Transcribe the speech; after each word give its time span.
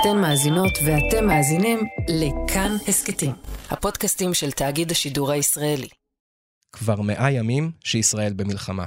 אתן 0.00 0.16
מאזינות 0.20 0.74
ואתם 0.86 1.26
מאזינים 1.26 1.78
לכאן 2.20 2.72
הסכתים, 2.88 3.30
הפודקאסטים 3.70 4.30
של 4.34 4.50
תאגיד 4.50 4.90
השידור 4.90 5.30
הישראלי. 5.32 5.88
כבר 6.72 7.00
מאה 7.08 7.30
ימים 7.30 7.70
שישראל 7.84 8.32
במלחמה. 8.36 8.84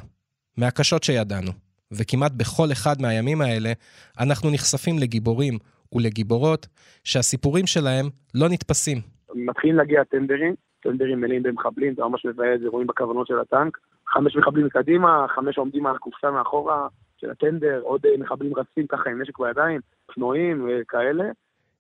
מהקשות 0.58 1.04
שידענו. 1.04 1.52
וכמעט 1.92 2.32
בכל 2.38 2.68
אחד 2.72 2.96
מהימים 3.02 3.42
האלה 3.42 3.72
אנחנו 4.20 4.50
נחשפים 4.50 5.00
לגיבורים 5.00 5.54
ולגיבורות 5.94 6.68
שהסיפורים 7.04 7.68
שלהם 7.68 8.06
לא 8.36 8.50
נתפסים. 8.50 8.98
מתחילים 9.36 9.76
להגיע 9.76 10.04
טנדרים, 10.04 10.54
טנדרים 10.84 11.22
מלאים 11.22 11.44
במחבלים, 11.44 11.94
אתה 11.94 12.04
ממש 12.08 12.26
מזהה 12.26 12.56
את 12.56 12.60
זה, 12.60 12.68
רואים 12.68 12.88
בכוונות 12.88 13.28
של 13.28 13.40
הטנק. 13.40 13.78
חמש 14.08 14.36
מחבלים 14.36 14.66
מקדימה, 14.66 15.26
חמש 15.36 15.58
עומדים 15.58 15.86
על 15.86 15.96
הקופסה 15.96 16.32
מאחורה 16.32 16.88
של 17.22 17.32
הטנדר, 17.32 17.80
עוד 17.84 18.06
אה, 18.06 18.18
מחבלים 18.18 18.54
רצים 18.56 18.88
ככה 18.88 19.10
עם 19.10 19.22
נשק 19.22 19.40
בידיים, 19.40 19.80
פנועים 20.14 20.68
וכאלה. 20.68 21.24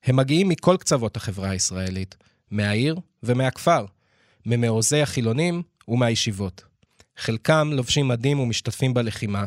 הם 0.03 0.15
מגיעים 0.15 0.49
מכל 0.49 0.75
קצוות 0.79 1.15
החברה 1.15 1.49
הישראלית, 1.49 2.17
מהעיר 2.51 2.95
ומהכפר, 3.23 3.85
ממעוזי 4.45 5.01
החילונים 5.01 5.61
ומהישיבות. 5.87 6.63
חלקם 7.17 7.69
לובשים 7.73 8.07
מדים 8.07 8.39
ומשתתפים 8.39 8.93
בלחימה, 8.93 9.45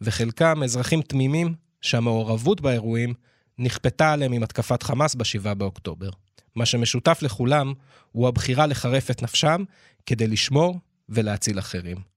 וחלקם 0.00 0.62
אזרחים 0.62 1.02
תמימים 1.02 1.54
שהמעורבות 1.80 2.60
באירועים 2.60 3.14
נכפתה 3.58 4.12
עליהם 4.12 4.32
עם 4.32 4.42
התקפת 4.42 4.82
חמאס 4.82 5.14
ב-7 5.14 5.54
באוקטובר. 5.54 6.10
מה 6.56 6.66
שמשותף 6.66 7.18
לכולם 7.22 7.72
הוא 8.12 8.28
הבחירה 8.28 8.66
לחרף 8.66 9.10
את 9.10 9.22
נפשם 9.22 9.64
כדי 10.06 10.26
לשמור 10.26 10.78
ולהציל 11.08 11.58
אחרים. 11.58 12.09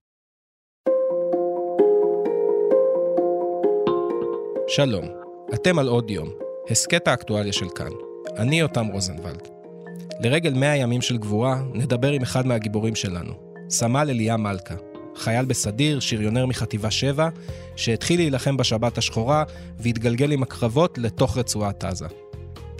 שלום, 4.76 5.05
אתם 5.54 5.80
על 5.80 5.88
עוד 5.88 6.12
יום, 6.12 6.30
הסכת 6.70 7.08
האקטואליה 7.08 7.54
של 7.54 7.66
כאן. 7.76 7.91
אני 8.38 8.59
יותם 8.59 8.88
רוזנבלד. 8.88 9.48
לרגל 10.20 10.54
100 10.54 10.77
ימים 10.77 11.02
של 11.02 11.18
גבורה, 11.18 11.62
נדבר 11.74 12.12
עם 12.12 12.21
אחד 12.21 12.48
מהגיבורים 12.48 12.96
שלנו, 12.96 13.34
סמל 13.70 14.07
אליה 14.10 14.38
מלכה, 14.38 14.74
חייל 15.16 15.46
בסדיר, 15.46 15.99
שריונר 15.99 16.46
מחטיבה 16.46 16.91
7, 16.91 17.29
שהתחיל 17.76 18.20
להילחם 18.20 18.57
בשבת 18.57 18.98
השחורה 18.98 19.44
והתגלגל 19.79 20.32
עם 20.32 20.44
הקרבות 20.44 20.98
לתוך 20.98 21.38
רצועת 21.38 21.84
עזה. 21.84 22.07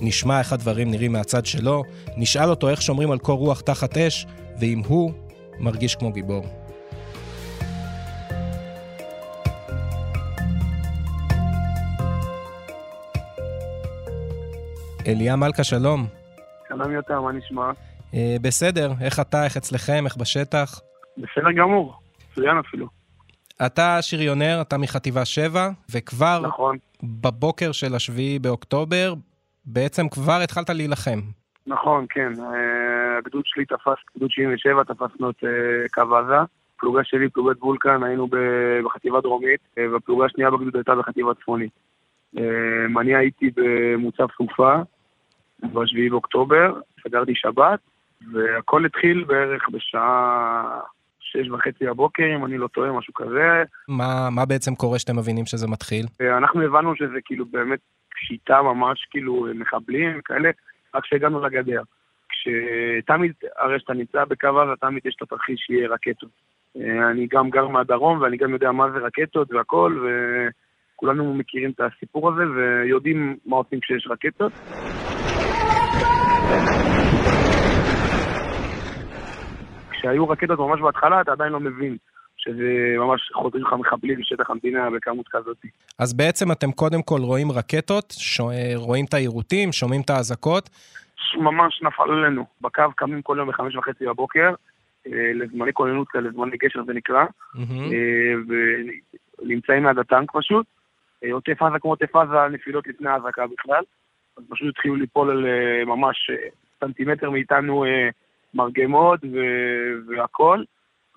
נשמע 0.02 0.40
איך 0.40 0.54
הדברים 0.54 0.92
נראים 0.92 1.12
מהצד 1.12 1.46
שלו, 1.46 1.84
נשאל 2.18 2.50
אותו 2.50 2.70
איך 2.70 2.82
שומרים 2.82 3.12
על 3.12 3.20
קור 3.20 3.40
רוח 3.40 3.62
תחת 3.62 3.98
אש, 3.98 4.26
ואם 4.60 4.82
הוא 4.88 5.12
מרגיש 5.60 5.96
כמו 5.96 6.12
גיבור. 6.12 6.46
אליה 15.08 15.36
מלכה, 15.36 15.64
שלום. 15.64 16.00
שלום 16.70 16.92
יותר, 16.92 17.22
מה 17.22 17.32
נשמע? 17.32 17.72
אה, 18.14 18.36
בסדר, 18.42 18.92
איך 19.02 19.20
אתה, 19.20 19.46
איך 19.46 19.58
אצלכם, 19.58 20.06
איך 20.06 20.18
בשטח? 20.18 20.80
בסדר 21.18 21.52
גמור, 21.52 21.94
מצוין 22.32 22.58
אפילו. 22.58 22.88
אתה 23.66 23.98
שריונר, 24.02 24.62
אתה 24.62 24.78
מחטיבה 24.78 25.26
7, 25.26 25.70
וכבר 25.92 26.40
נכון, 26.44 26.78
בבוקר 27.04 27.72
של 27.72 27.96
השביעי 27.96 28.40
באוקטובר, 28.40 29.14
בעצם 29.66 30.10
כבר 30.10 30.40
התחלת 30.44 30.70
להילחם. 30.70 31.20
נכון, 31.68 32.06
כן. 32.10 32.32
אה, 32.40 33.18
הגדוד 33.18 33.44
שלי 33.46 33.66
תפס, 33.66 33.98
גדוד 34.18 34.32
77, 34.32 34.84
תפסנו 34.84 35.30
את 35.30 35.44
אה, 35.44 35.50
קו 35.94 36.16
עזה. 36.16 36.40
פלוגה 36.80 37.02
שלי, 37.04 37.30
פלוגת 37.30 37.64
וולקן, 37.64 38.04
היינו 38.04 38.28
בחטיבה 38.86 39.22
דרומית, 39.22 39.60
והפלוגה 39.78 40.26
השנייה 40.26 40.52
בגדוד 40.52 40.76
הייתה 40.76 40.96
בחטיבה 40.96 41.34
צפונית. 41.34 41.72
אני 43.00 43.16
הייתי 43.16 43.50
במוצב 43.56 44.28
סופה 44.38 44.76
ב-7 45.64 46.10
באוקטובר, 46.10 46.74
סגרתי 47.04 47.32
שבת, 47.36 47.80
והכל 48.34 48.86
התחיל 48.86 49.24
בערך 49.24 49.70
בשעה 49.72 50.80
שש 51.20 51.50
וחצי 51.50 51.86
בבוקר, 51.86 52.24
אם 52.36 52.46
אני 52.46 52.58
לא 52.58 52.68
טועה, 52.68 52.92
משהו 52.92 53.14
כזה. 53.14 53.64
מה, 53.88 54.30
מה 54.30 54.46
בעצם 54.46 54.76
קורה 54.76 55.00
שאתם 55.00 55.18
מבינים 55.18 55.46
שזה 55.46 55.68
מתחיל? 55.68 56.06
אה, 56.22 56.38
אנחנו 56.38 56.62
הבנו 56.62 56.96
שזה 56.96 57.22
כאילו 57.26 57.46
באמת 57.46 57.80
שיטה 58.16 58.62
ממש, 58.62 59.08
כאילו 59.12 59.48
מחבלים 59.56 60.22
כאלה, 60.26 60.50
רק 60.96 61.04
כשהגענו 61.04 61.42
לגדר. 61.42 61.82
כשתמיד, 62.30 63.34
הרי 63.58 63.78
כשאתה 63.78 63.94
נמצא 63.94 64.26
בקו 64.26 64.62
עזה, 64.62 64.72
תמיד 64.82 65.06
יש 65.06 65.16
את 65.18 65.22
התרחיש 65.22 65.60
שיהיה 65.66 65.90
רקטות. 65.90 66.30
אה, 66.78 67.10
אני 67.12 67.28
גם 67.32 67.50
גר 67.50 67.68
מהדרום, 67.68 68.22
ואני 68.22 68.38
גם 68.38 68.54
יודע 68.54 68.72
מה 68.72 68.92
זה 68.92 68.98
רקטות 68.98 69.52
והכל, 69.52 70.08
וכולנו 70.96 71.34
מכירים 71.34 71.72
את 71.72 71.80
הסיפור 71.80 72.32
הזה, 72.32 72.44
ויודעים 72.56 73.38
מה 73.46 73.56
עושים 73.56 73.80
כשיש 73.80 74.08
רקטות. 74.10 74.52
כשהיו 80.04 80.30
רקטות 80.30 80.60
ממש 80.60 80.82
בהתחלה, 80.82 81.22
אתה 81.22 81.32
עדיין 81.32 81.52
לא 81.52 81.60
מבין 81.60 81.98
שזה 82.38 82.96
ממש 82.98 83.32
חודרים 83.34 83.66
לך 83.66 83.74
מחבלים 83.74 84.20
משטח 84.20 84.50
המדינה 84.50 84.90
בכמות 84.90 85.28
כזאת. 85.32 85.58
אז 86.00 86.14
בעצם 86.14 86.52
אתם 86.52 86.72
קודם 86.72 87.02
כל 87.02 87.20
רואים 87.20 87.52
רקטות, 87.52 88.14
ש... 88.18 88.42
רואים 88.76 89.06
את 89.06 89.14
היירוטים, 89.14 89.72
שומעים 89.72 90.02
את 90.02 90.10
האזעקות, 90.10 90.70
ממש 91.36 91.82
נפל 91.84 92.12
עלינו. 92.12 92.46
בקו 92.62 92.84
קמים 92.96 93.22
כל 93.22 93.36
יום 93.40 93.50
בחמש 93.50 93.76
וחצי 93.76 94.06
בבוקר, 94.06 94.54
אה, 95.08 95.32
לזמני 95.34 95.74
כוננות 95.74 96.08
כאלה, 96.08 96.30
לזמני 96.30 96.58
גשר 96.58 96.84
זה 96.86 96.94
נקרא. 96.94 97.26
אה, 97.58 98.34
ונמצאים 99.40 99.86
ליד 99.86 100.00
הטנק 100.00 100.32
פשוט. 100.34 100.66
אה, 101.24 101.34
עוטף 101.34 101.62
עזה 101.62 101.80
כמו 101.80 101.92
עוטף 101.92 102.16
עזה, 102.16 102.48
נפילות 102.52 102.88
לפני 102.88 103.10
האזעקה 103.10 103.48
בכלל. 103.48 103.84
אז 104.38 104.44
פשוט 104.50 104.68
התחילו 104.70 104.96
ליפול 104.96 105.32
על 105.32 105.46
ממש 105.86 106.32
סנטימטר 106.80 107.30
מאיתנו 107.30 107.86
מרגמות 108.54 109.20
ו- 109.24 110.08
והכל, 110.08 110.64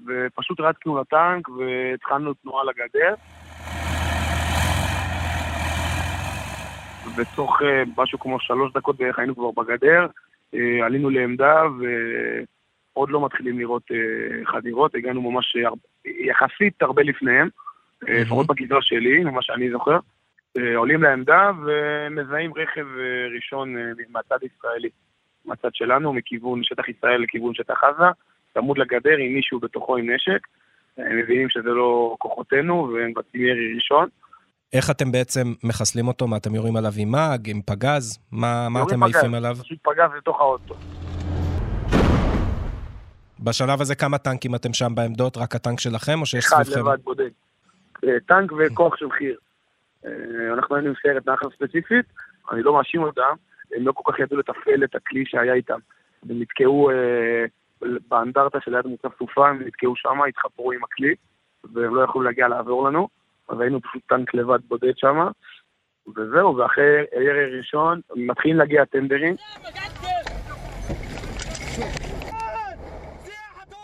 ופשוט 0.07 0.61
רצנו 0.61 1.01
לטנק 1.01 1.49
והתחלנו 1.49 2.35
תנועה 2.35 2.65
לגדר. 2.65 3.15
בתוך 7.17 7.63
אה, 7.63 7.83
משהו 7.97 8.19
כמו 8.19 8.41
שלוש 8.41 8.73
דקות 8.73 8.97
בערך 8.97 9.19
היינו 9.19 9.35
כבר 9.35 9.51
בגדר, 9.51 10.07
אה, 10.55 10.87
עלינו 10.87 11.11
לעמדה 11.11 11.63
ועוד 12.95 13.11
לא 13.11 13.25
מתחילים 13.25 13.59
לראות 13.59 13.83
אה, 13.93 14.45
חדירות, 14.45 14.95
הגענו 14.95 15.31
ממש 15.31 15.57
יחסית 16.05 16.83
הרבה 16.83 17.03
לפניהם. 17.03 17.49
לפחות 18.03 18.47
בגזרה 18.47 18.83
שלי, 18.83 19.25
ממה 19.25 19.43
שאני 19.43 19.71
זוכר. 19.71 19.99
עולים 20.77 21.03
לעמדה 21.03 21.51
ומזהים 21.65 22.53
רכב 22.57 22.87
ראשון 23.35 23.75
מהצד 24.09 24.37
הישראלי, 24.43 24.89
מהצד 25.47 25.75
שלנו, 25.75 26.13
מכיוון 26.13 26.61
שטח 26.63 26.89
ישראל 26.89 27.23
לכיוון 27.23 27.55
שטח 27.55 27.85
עזה, 27.85 28.07
צמוד 28.55 28.79
לגדר 28.79 29.17
עם 29.19 29.35
מישהו 29.35 29.61
בתוכו 29.61 29.97
עם 29.97 30.11
נשק. 30.11 30.47
הם 30.99 31.19
מבינים 31.19 31.49
שזה 31.51 31.71
לא 31.71 32.17
כוחותינו 32.19 32.91
והם 32.95 33.11
מבצעים 33.11 33.45
ירי 33.45 33.75
ראשון. 33.75 34.09
איך 34.73 34.91
אתם 34.91 35.13
בעצם 35.13 35.53
מחסלים 35.65 36.09
אותו? 36.09 36.27
מה, 36.27 36.37
אתם 36.37 36.55
יורים 36.55 36.77
עליו 36.77 36.93
עם 36.99 37.11
מאג, 37.11 37.51
עם 37.51 37.61
פגז? 37.67 38.19
מה, 38.33 38.69
מה 38.69 38.83
אתם 38.83 39.01
מעיפים 39.01 39.35
עליו? 39.35 39.55
פשוט 39.55 39.79
פגז 39.83 40.11
לתוך 40.19 40.41
האוטו. 40.41 40.75
בשלב 43.41 43.81
הזה 43.81 43.95
כמה 43.95 44.19
טנקים 44.19 44.55
אתם 44.55 44.73
שם 44.73 44.95
בעמדות? 44.95 45.37
רק 45.37 45.55
הטנק 45.55 45.81
שלכם, 45.81 46.21
או 46.21 46.27
שיש 46.27 46.45
אחד 46.47 46.63
סביבכם? 46.63 46.81
לבד 46.81 46.99
בודד. 47.05 47.31
אה, 48.05 48.21
טנק 48.29 48.53
וכוח 48.53 48.97
של 48.97 49.11
חי"ר. 49.11 49.37
אה, 50.07 50.11
אנחנו 50.55 50.77
היינו 50.77 50.89
עם 50.89 50.95
סיירת 51.03 51.29
נחל 51.29 51.47
ספציפית, 51.57 52.07
אני 52.53 52.63
לא 52.63 52.75
מאשים 52.75 53.03
אותם, 53.03 53.35
הם 53.77 53.87
לא 53.87 53.93
כל 53.93 54.13
כך 54.13 54.19
ידעו 54.19 54.39
לתפעל 54.39 54.85
את 54.85 54.95
הכלי 54.95 55.25
שהיה 55.27 55.55
איתם. 55.55 55.79
הם 56.23 56.41
נתקעו 56.41 56.91
אה, 56.91 57.45
באנדרטה 58.09 58.59
שליד 58.61 58.87
מוצב 58.87 59.09
סופה, 59.19 59.49
הם 59.49 59.63
נתקעו 59.67 59.97
שם, 59.97 60.23
התחברו 60.29 60.73
עם 60.73 60.85
הכלי, 60.85 61.15
והם 61.75 61.95
לא 61.95 62.05
יכלו 62.05 62.23
להגיע 62.23 62.49
לעזור 62.49 62.89
לנו, 62.89 63.09
אז 63.49 63.61
היינו 63.61 63.81
פשוט 63.81 64.03
טנק 64.09 64.35
לבד 64.35 64.59
בודד 64.69 64.97
שם, 64.97 65.29
וזהו, 66.17 66.57
ואחרי 66.57 67.05
ירי 67.13 67.59
ראשון, 67.59 68.01
מתחילים 68.17 68.57
להגיע 68.57 68.83
הטנדרים. 68.83 69.35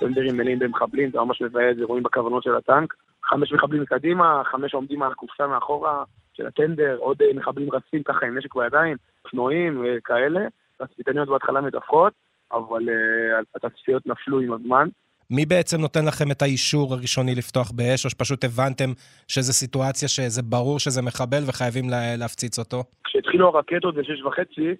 טנדרים 0.01 0.37
מלאים 0.37 0.59
במחבלים, 0.59 1.11
אתה 1.11 1.25
ממש 1.25 1.43
את 1.43 1.53
זה, 1.53 1.85
רואים 1.85 2.03
בכוונות 2.03 2.43
של 2.43 2.57
הטנק. 2.57 2.95
חמש 3.25 3.53
מחבלים 3.53 3.83
מקדימה, 3.83 4.43
חמש 4.45 4.75
עומדים 4.75 5.03
על 5.03 5.13
הקופסה 5.13 5.47
מאחורה 5.47 6.05
של 6.33 6.47
הטנדר, 6.47 6.97
עוד 6.99 7.23
אה, 7.23 7.27
מחבלים 7.35 7.71
רצים 7.73 8.03
ככה 8.03 8.27
עם 8.27 8.39
נשק 8.39 8.55
בידיים, 8.55 8.97
פנועים 9.31 9.85
וכאלה. 9.85 10.41
התצפיתניות 10.81 11.29
בהתחלה 11.29 11.61
מדווחות, 11.61 12.13
אבל 12.53 12.89
אה, 12.89 13.41
התצפיות 13.57 14.07
נפלו 14.07 14.41
עם 14.41 14.53
הזמן. 14.53 14.89
מי 15.31 15.47
בעצם 15.47 15.81
נותן 15.81 16.05
לכם 16.07 16.31
את 16.31 16.43
האישור 16.43 16.95
הראשוני 16.95 17.35
לפתוח 17.35 17.71
באש, 17.71 18.05
או 18.05 18.11
שפשוט 18.11 18.45
הבנתם 18.45 18.91
שזו 19.29 19.53
סיטואציה 19.53 20.09
שזה 20.09 20.43
ברור 20.43 20.79
שזה 20.79 21.03
מחבל 21.03 21.43
וחייבים 21.49 21.91
לה, 21.91 22.17
להפציץ 22.19 22.59
אותו? 22.59 22.85
כשהתחילו 23.05 23.49
הרקטות 23.49 23.95
בשש 23.95 24.23
וחצי, 24.23 24.75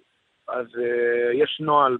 אז 0.47 0.65
uh, 0.65 1.43
יש 1.43 1.57
נוהל 1.59 1.97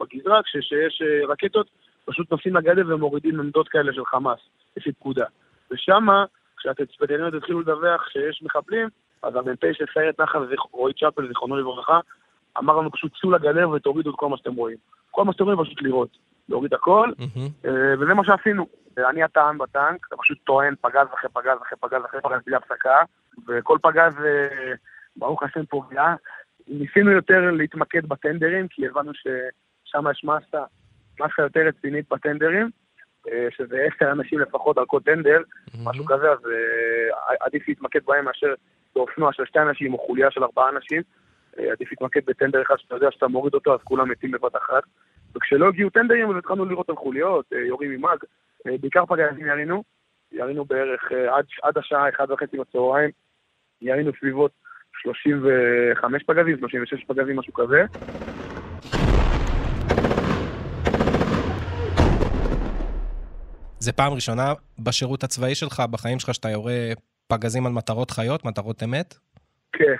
בגזרה, 0.00 0.40
כשיש 0.42 1.02
uh, 1.02 1.32
רקטות, 1.32 1.70
פשוט 2.04 2.32
נוסעים 2.32 2.56
לגדר 2.56 2.82
ומורידים 2.88 3.40
עמדות 3.40 3.68
כאלה 3.68 3.92
של 3.92 4.04
חמאס, 4.06 4.38
לפי 4.76 4.92
פקודה. 4.92 5.24
ושמה, 5.70 6.24
כשהתצפיתניות 6.56 7.34
התחילו 7.34 7.60
לדווח 7.60 8.08
שיש 8.12 8.42
מחבלים, 8.42 8.88
אז 9.22 9.36
המ"פ 9.36 9.72
של 9.72 9.84
סיירת 9.94 10.20
נחל, 10.20 10.38
רועי 10.72 10.94
צ'אפל, 10.94 11.28
זיכרונו 11.28 11.56
לברכה, 11.56 12.00
אמר 12.58 12.76
לנו 12.76 12.90
פשוט 12.90 13.12
צאו 13.20 13.30
לגדר 13.30 13.70
ותורידו 13.70 14.10
את 14.10 14.16
כל 14.16 14.28
מה 14.28 14.36
שאתם 14.36 14.54
רואים. 14.54 14.76
כל 15.10 15.24
מה 15.24 15.32
שאתם 15.32 15.44
רואים 15.44 15.64
פשוט 15.64 15.82
לראות. 15.82 16.16
להוריד 16.50 16.74
הכל, 16.74 17.12
אה, 17.64 17.94
וזה 18.00 18.14
מה 18.14 18.24
שעשינו. 18.24 18.66
אני 19.10 19.22
הטען 19.22 19.58
בטנק, 19.58 20.06
אתה 20.08 20.16
פשוט 20.16 20.38
טוען 20.44 20.74
פגז 20.80 21.06
אחרי 21.14 21.30
פגז 21.32 21.58
אחרי 21.62 21.78
פגז 21.80 22.04
אחרי 22.04 22.20
פגז 22.20 22.40
בלי 22.46 22.56
הפסקה, 22.56 23.02
וכל 23.48 23.78
פגז, 23.82 24.12
אה, 24.24 24.72
ברוך 25.16 25.42
השם 25.42 25.66
פוגע. 25.66 26.14
ניסינו 26.68 27.10
יותר 27.10 27.50
להתמקד 27.50 28.08
בטנדרים, 28.08 28.68
כי 28.68 28.86
הבנו 28.86 29.12
ששם 29.14 30.04
יש 30.10 30.24
מסה, 30.24 30.64
מסה 31.20 31.42
יותר 31.42 31.60
רצינית 31.60 32.04
בטנדרים, 32.10 32.70
אה, 33.28 33.48
שזה 33.56 33.86
עשר 33.94 34.12
אנשים 34.12 34.38
לפחות 34.38 34.78
על 34.78 34.86
כל 34.86 35.00
טנדר, 35.04 35.42
משהו 35.84 36.04
כזה, 36.04 36.30
אז 36.30 36.38
עדיף 37.40 37.68
להתמקד 37.68 38.00
בהם 38.06 38.24
מאשר 38.24 38.54
באופנוע 38.94 39.32
של 39.32 39.44
שתי 39.46 39.58
אנשים 39.58 39.92
או 39.94 39.98
חוליה 39.98 40.30
של 40.30 40.44
ארבעה 40.44 40.68
אנשים. 40.68 41.02
עדיף 41.72 41.90
להתמקד 41.90 42.20
בטנדר 42.26 42.62
אחד 42.62 42.74
שאתה 42.78 42.94
יודע 42.94 43.08
שאתה 43.10 43.28
מוריד 43.28 43.54
אותו, 43.54 43.74
אז 43.74 43.80
כולם 43.84 44.08
מתים 44.10 44.30
בבת 44.30 44.56
אחת. 44.56 44.82
וכשלא 45.36 45.68
הגיעו 45.68 45.90
טנדרים, 45.90 46.30
אז 46.30 46.36
התחלנו 46.36 46.64
לראות 46.64 46.90
על 46.90 46.96
חוליות, 46.96 47.52
יורים 47.68 47.90
עם 47.90 48.00
מאג, 48.00 48.18
בעיקר 48.80 49.06
פגזים 49.06 49.46
ירינו, 49.46 49.82
ירינו 50.32 50.64
בערך 50.64 51.12
עד, 51.12 51.44
עד 51.62 51.78
השעה 51.78 52.08
1 52.08 52.30
וחצי 52.30 52.56
בצהריים, 52.56 53.10
ירינו 53.82 54.10
סביבות 54.20 54.50
35 55.02 56.22
פגזים, 56.22 56.58
36 56.58 57.04
פגזים, 57.04 57.36
משהו 57.36 57.52
כזה. 57.52 57.84
זה 63.78 63.92
פעם 63.92 64.12
ראשונה 64.12 64.52
בשירות 64.78 65.24
הצבאי 65.24 65.54
שלך, 65.54 65.82
בחיים 65.90 66.18
שלך, 66.18 66.34
שאתה 66.34 66.48
יורה 66.48 66.72
פגזים 67.30 67.66
על 67.66 67.72
מטרות 67.72 68.10
חיות, 68.10 68.44
מטרות 68.44 68.82
אמת? 68.82 69.14
כן. 69.72 69.94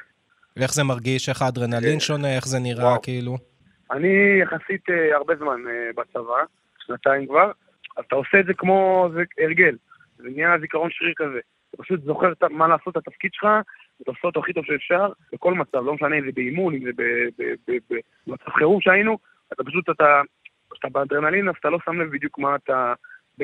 ואיך 0.56 0.72
זה 0.74 0.84
מרגיש? 0.84 1.28
איך 1.28 1.42
האדרנלין 1.42 2.00
שונה? 2.00 2.36
איך 2.36 2.46
זה 2.46 2.58
נראה, 2.58 2.84
וואו. 2.84 3.02
כאילו? 3.02 3.36
אני 3.90 4.40
יחסית 4.42 4.88
uh, 4.88 5.16
הרבה 5.16 5.36
זמן 5.36 5.60
uh, 5.66 6.00
בצבא, 6.00 6.42
שנתיים 6.86 7.26
כבר, 7.26 7.50
אז 7.96 8.04
אתה 8.06 8.16
עושה 8.16 8.40
את 8.40 8.46
זה 8.46 8.54
כמו, 8.54 9.08
זה 9.14 9.22
הרגל. 9.38 9.76
זה 10.16 10.28
נהיה 10.28 10.58
זיכרון 10.60 10.90
שריר 10.92 11.12
כזה. 11.16 11.40
אתה 11.68 11.82
פשוט 11.82 12.04
זוכר 12.04 12.32
מה 12.50 12.68
לעשות 12.68 12.96
את 12.96 13.06
התפקיד 13.06 13.30
שלך, 13.34 13.44
ואתה 14.00 14.10
עושה 14.10 14.20
אותו 14.24 14.40
הכי 14.40 14.52
טוב 14.52 14.64
שאפשר, 14.64 15.12
בכל 15.32 15.54
מצב, 15.54 15.84
לא 15.84 15.94
משנה 15.94 16.18
אם 16.18 16.24
זה 16.24 16.30
באימון, 16.34 16.74
אם 16.74 16.84
זה 16.84 16.90
במצב 18.26 18.50
חירום 18.50 18.80
שהיינו, 18.80 19.18
אתה 19.52 19.64
פשוט, 19.64 19.90
אתה, 19.90 20.20
כשאתה 20.70 20.88
באדרנלין, 20.88 21.48
אז 21.48 21.54
אתה 21.60 21.70
לא 21.70 21.78
שם 21.84 22.00
לב 22.00 22.10
בדיוק 22.10 22.38
מה 22.38 22.56
אתה, 22.56 22.94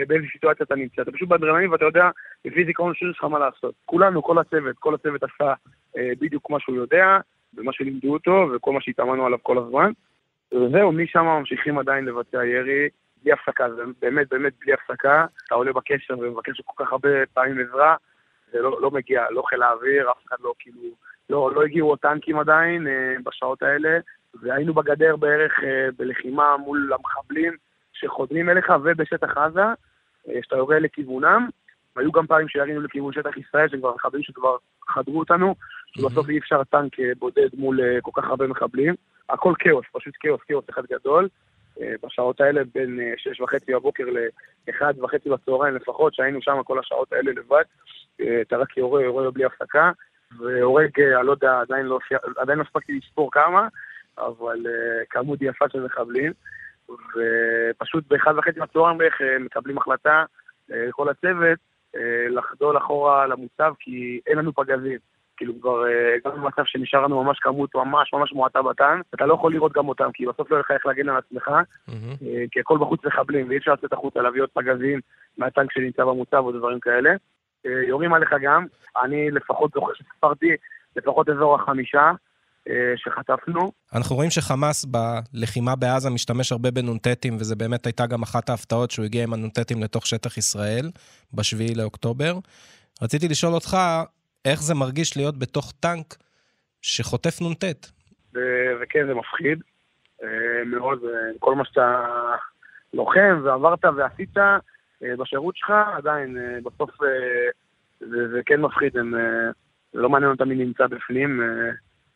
באיזה 0.05 0.27
סיטואציה 0.33 0.65
אתה 0.65 0.75
נמצא. 0.75 1.03
אתה 1.03 1.13
פשוט 1.13 1.29
באדרנלין 1.29 1.71
ואתה 1.71 1.85
יודע 1.85 2.11
לפי 2.45 2.65
זיכרון 2.65 2.95
שריר 2.95 3.13
שלך 3.13 3.25
מה 3.25 3.39
לעשות. 3.39 3.75
כולנו, 3.85 4.23
כל 4.23 4.39
הצוות, 4.39 4.77
כל 4.79 4.95
הצוות 4.95 5.23
עשה 5.23 5.53
אה, 5.97 6.13
בדיוק 6.21 6.51
מה 6.51 6.61
שהוא 6.61 6.77
יודע, 6.77 7.19
ומה 7.57 7.73
שלימדו 7.73 8.13
אותו, 8.13 8.49
וכל 8.55 8.73
מה 8.73 8.81
שהתאמנו 8.81 9.27
עליו 9.27 9.39
כל 9.43 9.59
הזמן. 9.59 9.91
וזהו, 10.53 10.93
משם 10.93 11.25
ממשיכים 11.25 11.79
עדיין 11.79 12.05
לבצע 12.05 12.45
ירי, 12.45 12.89
בלי 13.23 13.33
הפסקה, 13.33 13.71
זה 13.71 13.83
באמת 14.03 14.29
באמת 14.29 14.53
בלי 14.61 14.73
הפסקה. 14.73 15.27
אתה 15.47 15.55
עולה 15.55 15.73
בקשר 15.73 16.19
ומבקש 16.19 16.61
כל 16.65 16.85
כך 16.85 16.93
הרבה 16.93 17.09
פעמים 17.35 17.59
עזרה, 17.61 17.97
זה 18.53 18.63
לא, 18.63 18.79
לא 18.81 18.91
מגיע, 18.91 19.25
לא 19.31 19.43
חיל 19.43 19.63
האוויר, 19.63 20.11
אף 20.11 20.27
אחד 20.29 20.37
לא 20.41 20.55
כאילו, 20.59 20.81
לא, 21.31 21.51
לא 21.55 21.63
הגיעו 21.63 21.89
עוד 21.89 21.99
טנקים 21.99 22.39
עדיין 22.39 22.87
אה, 22.87 23.15
בשעות 23.25 23.63
האלה, 23.63 23.99
והיינו 24.43 24.75
בגדר 24.75 25.17
בערך 25.17 25.53
אה, 25.65 25.89
בלחימה 25.99 26.57
מול 26.57 26.93
המחבלים 26.93 27.53
שחודרים 27.93 28.51
אליך 28.51 28.73
ובשטח 28.83 29.37
עזה, 29.37 29.67
שאתה 30.43 30.57
יורה 30.57 30.79
לכיוונם. 30.79 31.49
היו 31.97 32.13
גם 32.13 32.27
פעמים 32.27 32.49
שירינו 32.49 32.81
לכיוון 32.81 33.13
שטח 33.13 33.37
ישראל, 33.37 33.69
שכבר 33.69 33.95
מחבלים 33.95 34.23
שכבר 34.23 34.57
חדרו 34.89 35.19
אותנו, 35.19 35.55
שבסוף 35.87 36.29
אי 36.29 36.39
אפשר 36.39 36.65
טנק 36.65 37.01
אה, 37.01 37.13
בודד 37.19 37.49
מול 37.55 37.81
אה, 37.81 38.01
כל 38.03 38.11
כך 38.15 38.29
הרבה 38.29 38.47
מחבלים. 38.47 38.95
הכל 39.29 39.55
כאוס, 39.59 39.87
פשוט 39.93 40.15
כאוס, 40.21 40.41
כאוס 40.49 40.65
אחד 40.71 40.83
גדול. 40.93 41.29
אה, 41.81 41.95
בשעות 42.03 42.41
האלה 42.41 42.63
בין 42.75 43.01
שש 43.17 43.41
וחצי 43.41 43.75
בבוקר 43.75 44.05
לאחד 44.69 44.95
וחצי 44.99 45.29
בצהריים 45.29 45.75
לפחות, 45.75 46.15
שהיינו 46.15 46.43
שם 46.43 46.63
כל 46.65 46.79
השעות 46.79 47.13
האלה 47.13 47.33
לבד. 47.33 47.63
אתה 48.41 48.57
רק 48.57 48.77
יורה, 48.77 49.03
יורה 49.03 49.31
בלי 49.31 49.45
הפסקה, 49.45 49.93
והורג, 50.39 51.01
אני 51.01 51.27
לא 51.27 51.33
יודע, 51.33 51.63
לא, 51.69 51.99
עדיין 52.37 52.59
לא 52.59 52.63
הספקתי 52.63 52.93
לספור 52.93 53.33
כמה, 53.33 53.69
אבל 54.19 54.59
כמות 55.11 55.39
יפה 55.43 55.65
של 55.69 55.85
מחבלים. 55.85 56.33
ופשוט 56.91 58.05
באחד 58.09 58.39
וחצי 58.39 58.61
בצהריים 58.61 58.99
בערך 58.99 59.21
מקבלים 59.41 59.79
החלטה, 59.79 60.25
כל 60.91 61.09
הצוות, 61.09 61.59
לחדול 62.29 62.79
אחורה 62.79 63.27
למוצב, 63.27 63.73
כי 63.79 64.21
אין 64.27 64.39
לנו 64.39 64.53
פגזים. 64.53 64.99
כאילו 65.37 65.61
כבר 65.61 65.85
הגענו 66.17 66.37
למצב 66.37 66.63
שנשאר 66.65 67.03
לנו 67.03 67.25
ממש 67.25 67.39
כמות 67.39 67.75
ממש 67.75 68.13
ממש 68.13 68.33
מועטה 68.33 68.63
בטן, 68.63 69.01
אתה 69.15 69.27
לא 69.27 69.35
יכול 69.35 69.53
לראות 69.53 69.73
גם 69.73 69.89
אותם, 69.89 70.11
כי 70.15 70.27
בסוף 70.27 70.51
לא 70.51 70.57
יהיה 70.57 70.61
לך 70.61 70.71
איך 70.71 70.87
להגן 70.87 71.09
על 71.09 71.17
עצמך, 71.17 71.51
כי 72.51 72.61
הכל 72.61 72.79
בחוץ 72.79 73.05
מחבלים, 73.05 73.49
ואי 73.49 73.57
אפשר 73.57 73.73
לצאת 73.73 73.93
החוצה 73.93 74.21
להביא 74.23 74.43
עוד 74.43 74.49
פגזים 74.55 75.01
מהטנק 75.39 75.73
שנמצא 75.73 76.05
במוצב 76.05 76.37
או 76.37 76.53
דברים 76.53 76.81
כאלה. 76.81 77.11
יורים 77.65 78.13
עליך 78.15 78.35
גם, 78.43 78.67
אני 79.03 79.31
לפחות 79.31 79.71
זוכר 79.75 79.95
שספרתי 79.95 80.51
לפחות 80.97 81.29
אזור 81.29 81.55
החמישה, 81.55 82.13
שחטפנו. 82.97 83.73
אנחנו 83.95 84.17
רואים 84.17 84.31
שחמאס 84.31 84.85
בלחימה 84.85 85.77
בעזה 85.77 86.11
משתמש 86.11 86.53
הרבה 86.53 86.71
בנ"טים, 86.71 87.37
וזה 87.37 87.57
באמת 87.57 87.87
הייתה 87.87 88.07
גם 88.07 88.23
אחת 88.23 88.49
ההפתעות 88.49 88.91
שהוא 88.91 89.05
הגיע 89.05 89.23
עם 89.23 89.33
הנ"טים 89.33 89.83
לתוך 89.83 90.07
שטח 90.07 90.39
ישראל, 90.39 90.91
בשביעי 91.35 91.75
לאוקטובר. 91.75 92.39
רציתי 93.03 93.29
לשאול 93.29 93.53
אותך, 93.55 93.77
איך 94.45 94.63
זה 94.63 94.75
מרגיש 94.75 95.17
להיות 95.17 95.39
בתוך 95.39 95.73
טנק 95.81 96.15
שחוטף 96.83 97.43
נ"ט? 97.43 97.65
וכן, 98.81 99.07
זה 99.07 99.15
מפחיד 99.15 99.59
מאוד, 100.67 100.99
כל 101.39 101.55
מה 101.55 101.65
שאתה 101.65 102.07
לוחם 102.95 103.41
ועברת 103.45 103.85
ועשית 103.97 104.35
בשירות 105.19 105.57
שלך, 105.57 105.73
עדיין 105.97 106.39
בסוף 106.65 106.91
זה, 108.01 108.29
זה 108.33 108.41
כן 108.47 108.61
מפחיד, 108.61 108.97
הם, 108.97 109.15
לא 109.95 110.09
מעניין 110.09 110.31
אותם 110.31 110.49
מי 110.49 110.55
נמצא 110.55 110.87
בפנים, 110.87 111.41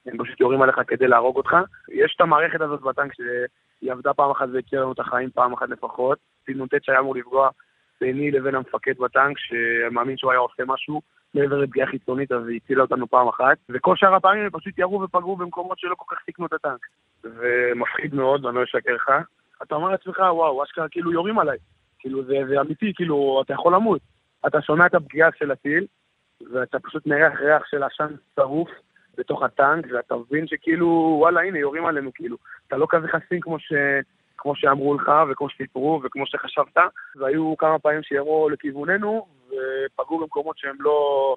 הם 0.06 0.24
פשוט 0.24 0.40
יורים 0.40 0.62
עליך 0.62 0.80
כדי 0.86 1.08
להרוג 1.08 1.36
אותך. 1.36 1.56
יש 1.88 2.14
את 2.16 2.20
המערכת 2.20 2.60
הזאת 2.60 2.80
בטנק 2.80 3.12
שהיא 3.14 3.92
עבדה 3.92 4.14
פעם 4.14 4.30
אחת 4.30 4.48
והציעה 4.52 4.82
לנו 4.82 4.92
את 4.92 4.98
החיים 4.98 5.30
פעם 5.30 5.52
אחת 5.52 5.68
לפחות. 5.68 6.18
נ"ט 6.48 6.82
שהיה 6.82 6.98
אמור 6.98 7.16
לפגוע 7.16 7.48
ביני 8.00 8.30
לבין 8.30 8.54
המפקד 8.54 8.98
בטנק, 8.98 9.36
שמאמין 9.38 10.16
שהוא 10.16 10.30
היה 10.30 10.40
עושה 10.40 10.62
משהו 10.66 11.02
מעבר 11.34 11.58
לפגיעה 11.58 11.86
חיצונית, 11.86 12.32
אז 12.32 12.48
היא 12.48 12.60
הצילה 12.64 12.82
אותנו 12.82 13.06
פעם 13.06 13.28
אחת. 13.28 13.56
וכל 13.68 13.96
שאר 13.96 14.14
הפעמים 14.14 14.44
הם 14.44 14.50
פשוט 14.50 14.78
ירו 14.78 15.02
ופגעו 15.02 15.36
במקומות 15.36 15.78
שלא 15.78 15.94
כל 15.94 16.14
כך 16.14 16.22
סיכנו 16.24 16.46
את 16.46 16.52
הטנק. 16.52 16.86
ומפחיד 17.24 18.14
מאוד, 18.14 18.46
אני 18.46 18.56
לא 18.56 18.64
אשקר 18.64 18.94
לך. 18.94 19.10
אתה 19.62 19.74
אומר 19.74 19.88
לעצמך, 19.88 20.18
וואו, 20.18 20.64
אשכרה 20.64 20.88
כאילו 20.88 21.12
יורים 21.12 21.38
עליי. 21.38 21.58
כאילו 21.98 22.24
זה, 22.24 22.34
זה 22.48 22.60
אמיתי, 22.60 22.92
כאילו, 22.94 23.42
אתה 23.44 23.54
יכול 23.54 23.74
למות. 23.74 24.00
אתה 24.46 24.62
שומע 24.62 24.86
את 24.86 24.94
הפגיעה 24.94 25.28
של 25.38 25.50
הטיל, 25.50 25.86
ואתה 26.52 26.78
פשוט 26.78 27.06
מריח 27.06 27.40
ריח 27.40 27.62
של 27.66 27.82
עשן 27.82 28.14
שרוף 28.36 28.70
בתוך 29.18 29.42
הטנק, 29.42 29.86
ואתה 29.94 30.14
מבין 30.16 30.46
שכאילו, 30.46 31.16
וואלה, 31.20 31.40
הנה, 31.40 31.58
יורים 31.58 31.86
עלינו, 31.86 32.10
כאילו. 32.14 32.36
אתה 32.68 32.76
לא 32.76 32.86
כזה 32.90 33.08
חסין 33.08 33.40
כמו 33.40 33.58
ש... 33.58 33.72
כמו 34.40 34.56
שאמרו 34.56 34.94
לך, 34.94 35.10
וכמו 35.30 35.50
שסיפרו, 35.50 36.00
וכמו 36.04 36.26
שחשבת, 36.26 36.76
והיו 37.16 37.54
כמה 37.58 37.78
פעמים 37.78 38.02
שירו 38.02 38.48
לכיווננו, 38.48 39.26
ופגעו 39.46 40.18
במקומות 40.18 40.58
שהם 40.58 40.76
לא... 40.80 41.36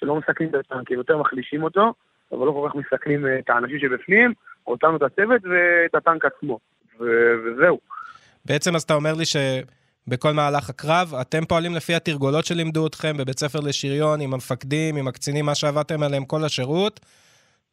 שלא 0.00 0.16
מסכנים 0.16 0.48
את 0.48 0.54
הטנק, 0.54 0.90
הם 0.92 0.98
יותר 0.98 1.18
מחלישים 1.18 1.62
אותו, 1.62 1.92
אבל 2.32 2.46
לא 2.46 2.52
כל 2.52 2.68
כך 2.68 2.74
מסכנים 2.74 3.26
את 3.38 3.50
האנשים 3.50 3.78
שבפנים, 3.78 4.32
אותנו 4.66 4.96
את 4.96 5.02
הצוות 5.02 5.42
ואת 5.44 5.94
הטנק 5.94 6.24
עצמו, 6.24 6.58
ו- 7.00 7.34
וזהו. 7.44 7.78
בעצם 8.44 8.74
אז 8.74 8.82
אתה 8.82 8.94
אומר 8.94 9.14
לי 9.14 9.24
שבכל 10.08 10.32
מהלך 10.32 10.70
הקרב, 10.70 11.14
אתם 11.20 11.44
פועלים 11.44 11.74
לפי 11.74 11.94
התרגולות 11.94 12.44
שלימדו 12.44 12.86
אתכם 12.86 13.16
בבית 13.18 13.38
ספר 13.38 13.58
לשריון, 13.68 14.20
עם 14.20 14.34
המפקדים, 14.34 14.96
עם 14.96 15.08
הקצינים, 15.08 15.44
מה 15.44 15.54
שעבדתם 15.54 16.02
עליהם 16.02 16.24
כל 16.24 16.44
השירות, 16.44 17.00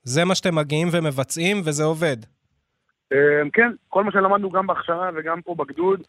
זה 0.03 0.25
מה 0.25 0.35
שאתם 0.35 0.55
מגיעים 0.55 0.87
ומבצעים, 0.91 1.57
וזה 1.65 1.83
עובד. 1.83 2.17
כן, 3.53 3.71
כל 3.89 4.03
מה 4.03 4.11
שלמדנו 4.11 4.49
גם 4.51 4.67
בהכשרה 4.67 5.09
וגם 5.15 5.41
פה 5.41 5.55
בגדוד, 5.57 6.01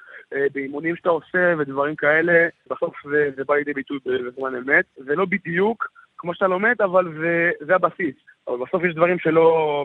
באימונים 0.53 0.97
שאתה 0.97 1.09
עושה 1.09 1.55
ודברים 1.59 1.97
כאלה, 1.97 2.49
בסוף 2.71 2.95
זה, 3.11 3.31
זה 3.37 3.45
בא 3.45 3.55
לידי 3.55 3.73
ביטוי 3.73 3.99
בזמן 4.05 4.55
אמת. 4.55 4.85
זה 4.97 5.15
לא 5.15 5.25
בדיוק 5.25 5.87
כמו 6.19 6.35
שאתה 6.35 6.47
לומד, 6.47 6.75
אבל 6.85 7.05
זה, 7.21 7.51
זה 7.67 7.75
הבסיס. 7.75 8.15
אבל 8.49 8.57
בסוף 8.67 8.85
יש 8.85 8.95
דברים 8.95 9.19
שלא, 9.19 9.85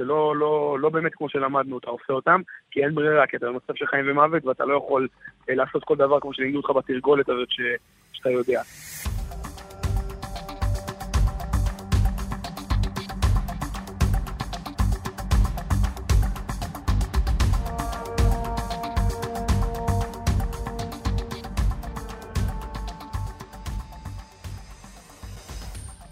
שלא 0.00 0.36
לא, 0.36 0.76
לא 0.80 0.88
באמת 0.88 1.14
כמו 1.14 1.28
שלמדנו, 1.28 1.78
אתה 1.78 1.90
עושה 1.90 2.12
אותם, 2.12 2.40
כי 2.70 2.84
אין 2.84 2.94
ברירה, 2.94 3.26
כי 3.26 3.36
אתה 3.36 3.46
במצב 3.46 3.72
של 3.74 3.86
חיים 3.86 4.04
ומוות 4.08 4.44
ואתה 4.44 4.64
לא 4.64 4.76
יכול 4.76 5.08
לעשות 5.48 5.84
כל 5.84 5.96
דבר 5.96 6.20
כמו 6.20 6.34
שלימדו 6.34 6.58
אותך 6.58 6.70
בתרגולת 6.70 7.28
הזאת 7.28 7.48
ש, 7.50 7.60
שאתה 8.12 8.30
יודע. 8.30 8.60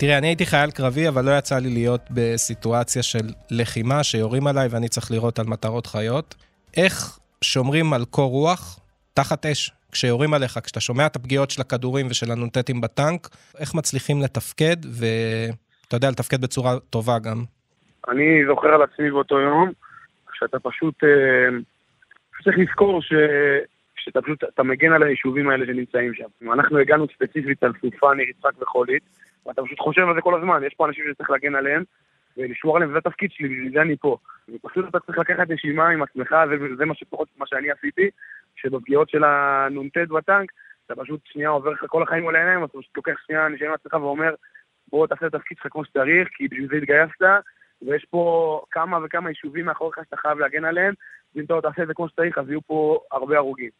תראה, 0.00 0.18
אני 0.18 0.26
הייתי 0.26 0.46
חייל 0.46 0.70
קרבי, 0.70 1.08
אבל 1.08 1.24
לא 1.24 1.38
יצא 1.38 1.58
לי 1.58 1.70
להיות 1.70 2.00
בסיטואציה 2.10 3.02
של 3.02 3.26
לחימה 3.50 4.04
שיורים 4.04 4.46
עליי 4.46 4.68
ואני 4.70 4.88
צריך 4.88 5.10
לירות 5.10 5.38
על 5.38 5.46
מטרות 5.46 5.86
חיות. 5.86 6.34
איך 6.76 7.18
שומרים 7.44 7.92
על 7.92 8.04
קור 8.10 8.30
רוח 8.30 8.80
תחת 9.14 9.46
אש? 9.46 9.72
כשיורים 9.92 10.34
עליך, 10.34 10.58
כשאתה 10.62 10.80
שומע 10.80 11.06
את 11.06 11.16
הפגיעות 11.16 11.50
של 11.50 11.60
הכדורים 11.60 12.06
ושל 12.10 12.30
הנ"טים 12.32 12.80
בטנק, 12.80 13.28
איך 13.60 13.74
מצליחים 13.74 14.22
לתפקד, 14.22 14.76
ואתה 14.98 15.96
יודע, 15.96 16.10
לתפקד 16.10 16.40
בצורה 16.40 16.78
טובה 16.90 17.18
גם? 17.18 17.42
אני 18.08 18.46
זוכר 18.48 18.68
על 18.68 18.82
עצמי 18.82 19.10
באותו 19.10 19.40
יום, 19.40 19.72
שאתה 20.32 20.58
פשוט... 20.58 21.04
אה, 21.04 21.58
צריך 22.44 22.58
לזכור 22.58 23.02
ש... 23.02 23.12
שאתה 23.96 24.22
פשוט, 24.22 24.44
אתה 24.44 24.62
מגן 24.62 24.92
על 24.92 25.02
היישובים 25.02 25.50
האלה 25.50 25.66
שנמצאים 25.66 26.14
שם. 26.14 26.52
אנחנו 26.52 26.78
הגענו 26.78 27.06
ספציפית 27.14 27.62
על 27.62 27.72
סופה, 27.80 28.14
ניר 28.14 28.26
יצחק 28.28 28.62
וחולית, 28.62 29.02
ואתה 29.46 29.62
פשוט 29.62 29.80
חושב 29.80 30.08
על 30.08 30.14
זה 30.14 30.20
כל 30.20 30.34
הזמן, 30.38 30.64
יש 30.64 30.74
פה 30.74 30.86
אנשים 30.86 31.04
שצריך 31.12 31.30
להגן 31.30 31.54
עליהם, 31.54 31.84
ולשמור 32.36 32.76
עליהם, 32.76 32.92
זה 32.92 32.98
התפקיד 32.98 33.30
שלי, 33.32 33.48
בשביל 33.48 33.72
זה 33.72 33.82
אני 33.82 33.96
פה. 33.96 34.16
ופשוט 34.48 34.88
אתה 34.88 35.00
צריך 35.00 35.18
לקחת 35.18 35.50
נשימה 35.50 35.88
עם 35.88 36.02
עצמך, 36.02 36.36
וזה 36.50 36.84
מה 36.84 36.94
שפחות 36.94 37.28
מה 37.36 37.46
שאני 37.46 37.70
עשיתי, 37.70 38.10
שבפגיעות 38.56 39.10
של 39.10 39.24
הנ"ט 39.24 39.96
בטנק, 39.96 40.52
אתה 40.86 40.96
פשוט 40.96 41.20
שנייה 41.24 41.48
עובר 41.48 41.70
לך 41.70 41.84
כל 41.88 42.02
החיים 42.02 42.28
על 42.28 42.36
העיניים, 42.36 42.64
אתה 42.64 42.78
פשוט 42.78 42.96
לוקח 42.96 43.14
שנייה 43.26 43.48
נשימה 43.48 43.68
עם 43.68 43.74
עצמך 43.74 43.94
ואומר, 43.94 44.34
בוא 44.88 45.06
תעשה 45.06 45.26
את 45.26 45.34
התפקיד 45.34 45.56
שלך 45.56 45.72
כמו 45.72 45.84
שצריך, 45.84 46.28
כי 46.32 46.48
בשביל 46.48 46.68
זה 46.68 46.76
התגייסת, 46.76 47.22
ויש 47.82 48.06
פה 48.10 48.62
כמה 48.70 48.98
וכמה 49.04 49.28
יישובים 49.28 49.64
מאחוריך 49.64 49.98
שאתה 50.04 50.16
חייב 50.16 50.38
להגן 50.38 50.64
עליהם, 50.64 50.94
ואם 51.34 51.44
אתה 51.44 51.54
לא 51.54 51.60
תעשה 51.60 51.82
את 51.82 51.86
זה 51.86 51.94
כמו 51.94 52.08
שצריך, 52.08 52.38
אז 52.38 52.48
יהיו 52.48 52.62
פה 52.62 53.00
הרבה 53.12 53.36
הרוגים. 53.36 53.70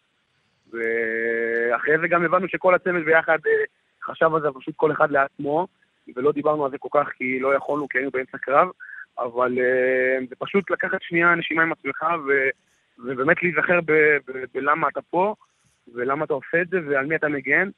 ואחרי 0.72 1.98
זה 2.00 2.08
גם 2.08 2.24
הבנו 2.24 2.48
שכל 2.48 2.74
הצמד 2.74 3.04
ביחד 3.04 3.38
אה, 3.46 3.64
חשב 4.08 4.34
על 4.34 4.42
זה 4.42 4.48
פשוט 4.54 4.76
כל 4.76 4.92
אחד 4.92 5.10
לעצמו, 5.10 5.66
ולא 6.16 6.32
דיברנו 6.32 6.64
על 6.64 6.70
זה 6.70 6.78
כל 6.78 6.88
כך 6.92 7.08
כי 7.08 7.40
לא 7.40 7.54
יכולנו, 7.54 7.88
כי 7.88 7.98
היינו 7.98 8.10
באמצע 8.10 8.38
קרב, 8.38 8.68
אבל 9.18 9.58
אה, 9.58 10.26
זה 10.28 10.34
פשוט 10.38 10.70
לקחת 10.70 11.02
שנייה 11.02 11.34
נשימה 11.34 11.62
עם 11.62 11.72
עצמך 11.72 12.02
ו, 12.28 12.30
ובאמת 12.98 13.42
להיזכר 13.42 13.78
בלמה 14.54 14.88
אתה 14.88 15.00
פה, 15.10 15.34
ולמה 15.94 16.24
אתה 16.24 16.34
עושה 16.34 16.62
את 16.62 16.68
זה, 16.68 16.78
ועל 16.86 17.06
מי 17.06 17.16
אתה 17.16 17.28
מגן, 17.28 17.68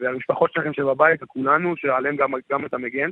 והמשפחות 0.00 0.52
שלכם 0.52 0.72
שבבית, 0.72 1.22
וכולנו, 1.22 1.76
שעליהם 1.76 2.16
גם, 2.16 2.32
גם 2.50 2.66
אתה 2.66 2.78
מגן. 2.78 3.10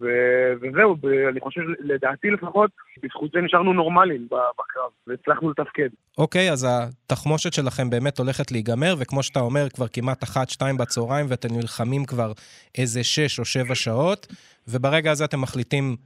ו- 0.00 0.52
וזהו, 0.60 0.96
אני 1.30 1.40
חושב, 1.40 1.60
לדעתי 1.80 2.30
לפחות, 2.30 2.70
בזכות 3.02 3.30
זה 3.32 3.40
נשארנו 3.40 3.72
נורמליים 3.72 4.26
בקרב, 4.30 4.90
והצלחנו 5.06 5.50
לתפקד. 5.50 5.88
אוקיי, 6.18 6.48
okay, 6.48 6.52
אז 6.52 6.66
התחמושת 6.70 7.52
שלכם 7.52 7.90
באמת 7.90 8.18
הולכת 8.18 8.52
להיגמר, 8.52 8.94
וכמו 8.98 9.22
שאתה 9.22 9.40
אומר, 9.40 9.68
כבר 9.68 9.88
כמעט 9.88 10.24
אחת, 10.24 10.48
שתיים 10.50 10.76
בצהריים, 10.76 11.26
ואתם 11.28 11.48
נלחמים 11.56 12.04
כבר 12.04 12.32
איזה 12.78 13.04
שש 13.04 13.38
או 13.38 13.44
שבע 13.44 13.74
שעות, 13.74 14.26
וברגע 14.68 15.10
הזה 15.10 15.24
אתם 15.24 15.40
מחליטים 15.40 15.96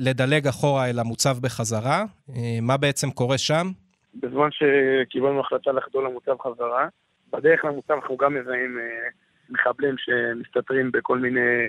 לדלג 0.00 0.46
אחורה 0.46 0.90
אל 0.90 0.98
המוצב 0.98 1.36
בחזרה. 1.42 2.04
אה, 2.30 2.58
מה 2.62 2.76
בעצם 2.76 3.10
קורה 3.10 3.38
שם? 3.38 3.66
בזמן 4.14 4.48
שקיבלנו 4.50 5.40
החלטה 5.40 5.72
לחדול 5.72 6.04
למוצב 6.04 6.36
חזרה, 6.40 6.88
בדרך 7.32 7.64
למוצב 7.64 7.92
אנחנו 7.92 8.16
גם 8.16 8.34
מזהים 8.34 8.78
אה, 8.78 9.08
מחבלים 9.50 9.94
שמסתתרים 9.98 10.90
בכל 10.92 11.18
מיני 11.18 11.66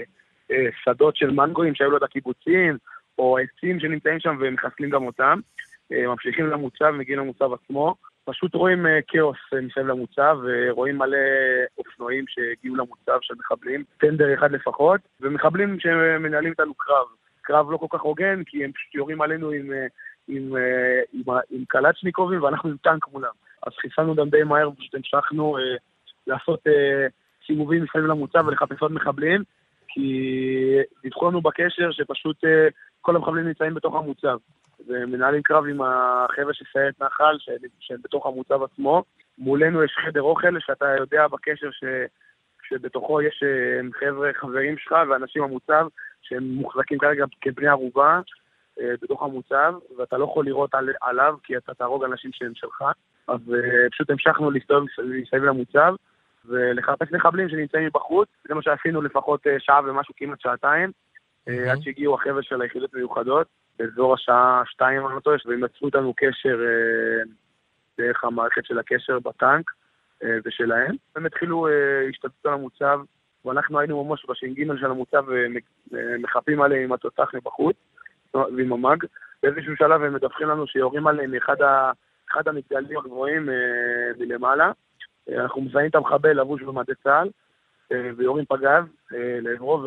שדות 0.83 1.15
של 1.15 1.31
מנגויים 1.31 1.75
שהיו 1.75 1.97
את 1.97 2.03
הקיבוצים, 2.03 2.77
או 3.17 3.37
עצים 3.37 3.79
שנמצאים 3.79 4.19
שם 4.19 4.37
ומחסלים 4.39 4.89
גם 4.89 5.05
אותם. 5.05 5.39
ממשיכים 5.91 6.47
למוצב, 6.47 6.89
מגיעים 6.89 7.19
למוצב 7.19 7.53
עצמו. 7.53 7.95
פשוט 8.25 8.55
רואים 8.55 8.85
כאוס 9.07 9.37
מסביב 9.61 9.87
למוצב, 9.87 10.37
ורואים 10.43 10.97
מלא 10.97 11.17
אופנועים 11.77 12.25
שהגיעו 12.27 12.75
למוצב 12.75 13.17
של 13.21 13.33
מחבלים, 13.39 13.83
טנדר 13.97 14.33
אחד 14.33 14.51
לפחות, 14.51 15.01
ומחבלים 15.21 15.79
שמנהלים 15.79 16.51
איתנו 16.51 16.73
קרב. 16.73 17.05
קרב 17.41 17.71
לא 17.71 17.77
כל 17.77 17.87
כך 17.89 18.01
הוגן, 18.01 18.43
כי 18.43 18.63
הם 18.65 18.71
פשוט 18.71 18.95
יורים 18.95 19.21
עלינו 19.21 19.49
עם, 19.49 19.71
אה, 19.71 19.77
אה, 19.77 21.01
עם, 21.13 21.27
עם, 21.27 21.37
עם 21.49 21.65
קלצ'ניקובים 21.67 22.43
ואנחנו 22.43 22.69
עם 22.69 22.77
טנק 22.77 23.07
מולם. 23.11 23.31
אז 23.67 23.73
חיסלנו 23.73 24.15
גם 24.15 24.29
די 24.29 24.43
מהר, 24.43 24.69
פשוט 24.79 24.95
המשכנו 24.95 25.57
אה, 25.57 25.63
לעשות 26.27 26.59
אה, 26.67 27.07
סיבובים 27.47 27.83
מסביב 27.83 28.05
למוצב 28.05 28.47
ולחפש 28.47 28.81
עוד 28.81 28.91
מחבלים, 28.91 29.43
כי 29.93 30.77
דיווחו 31.01 31.29
לנו 31.29 31.41
בקשר 31.41 31.91
שפשוט 31.91 32.45
אה, 32.45 32.67
כל 33.01 33.15
המחבלים 33.15 33.47
נמצאים 33.47 33.73
בתוך 33.73 33.95
המוצב. 33.95 34.37
ומנהלים 34.87 35.41
קרב 35.41 35.65
עם 35.65 35.81
החבר'ה 35.81 36.53
של 36.53 36.65
סיירת 36.73 37.01
נחל, 37.01 37.37
שהם 37.79 37.97
בתוך 38.03 38.25
המוצב 38.25 38.63
עצמו. 38.63 39.03
מולנו 39.37 39.83
יש 39.83 39.95
חדר 40.05 40.21
אוכל, 40.21 40.59
שאתה 40.59 40.85
יודע 40.99 41.27
בקשר 41.27 41.71
ש... 41.71 41.83
שבתוכו 42.69 43.21
יש 43.21 43.43
אה, 43.43 43.89
חבר'ה, 43.99 44.29
חברים 44.33 44.77
שלך 44.77 44.95
ואנשים 45.09 45.43
במוצב 45.43 45.87
שהם 46.21 46.43
מוחזקים 46.43 46.97
כרגע 46.97 47.25
כבני 47.41 47.67
ערובה 47.67 48.19
אה, 48.79 48.93
בתוך 49.01 49.23
המוצב, 49.23 49.73
ואתה 49.97 50.17
לא 50.17 50.23
יכול 50.23 50.45
לירות 50.45 50.75
על, 50.75 50.89
עליו 51.01 51.35
כי 51.43 51.57
אתה 51.57 51.73
תהרוג 51.73 52.03
אנשים 52.03 52.31
שהם 52.33 52.51
שלך. 52.55 52.83
אז 53.27 53.39
פשוט 53.91 54.09
המשכנו 54.09 54.51
להסתובב 54.51 54.85
מסביב 54.97 55.43
למוצב 55.43 55.95
ולחפש 56.45 57.11
מחבלים 57.11 57.49
שנמצאים 57.49 57.89
בחוץ. 57.93 58.29
זה 58.47 58.55
מה 58.55 58.61
שעשינו 58.61 59.01
לפחות 59.01 59.45
שעה 59.59 59.81
ומשהו, 59.85 60.13
כמעט 60.17 60.41
שעתיים, 60.41 60.89
mm-hmm. 60.89 61.51
עד 61.71 61.81
שהגיעו 61.81 62.15
החבר'ה 62.15 62.43
של 62.43 62.61
היחידות 62.61 62.93
מיוחדות, 62.93 63.47
באזור 63.79 64.13
השעה 64.13 64.61
שתיים, 64.65 65.07
אני 65.07 65.15
לא 65.15 65.19
טועה, 65.19 65.37
והם 65.45 65.63
יצרו 65.63 65.87
איתנו 65.87 66.13
קשר 66.17 66.59
דרך 67.97 68.23
המערכת 68.23 68.65
של 68.65 68.79
הקשר 68.79 69.19
בטנק. 69.19 69.71
אה, 70.23 70.37
ושלהם. 70.45 70.95
הם 71.15 71.25
התחילו 71.25 71.67
אה, 71.67 72.07
השתתפות 72.09 72.45
על 72.45 72.53
המוצב, 72.53 72.99
ואנחנו 73.45 73.79
היינו 73.79 74.03
ממש 74.03 74.25
בש"ג 74.29 74.77
של 74.79 74.85
המוצב 74.85 75.25
ומחפים 75.91 76.59
אה, 76.59 76.65
עליהם 76.65 76.83
עם 76.83 76.91
התותח 76.91 77.31
מבחוץ, 77.33 77.75
ועם 78.33 78.73
המאג. 78.73 79.03
באיזשהו 79.43 79.75
שלב 79.77 80.03
הם 80.03 80.13
מדווחים 80.13 80.47
לנו 80.47 80.67
שיורים 80.67 81.07
עליהם 81.07 81.31
מאחד 81.31 81.61
ה... 81.61 81.91
אחד 82.31 82.47
המגדלים 82.47 82.97
הגבוהים 82.97 83.49
מלמעלה. 84.19 84.71
אנחנו 85.37 85.61
מזהים 85.61 85.89
את 85.89 85.95
המחבל 85.95 86.41
לבוש 86.41 86.61
במדי 86.61 86.91
צה"ל, 87.03 87.29
ויורים 88.17 88.45
פגז 88.45 88.83
לעברו, 89.41 89.83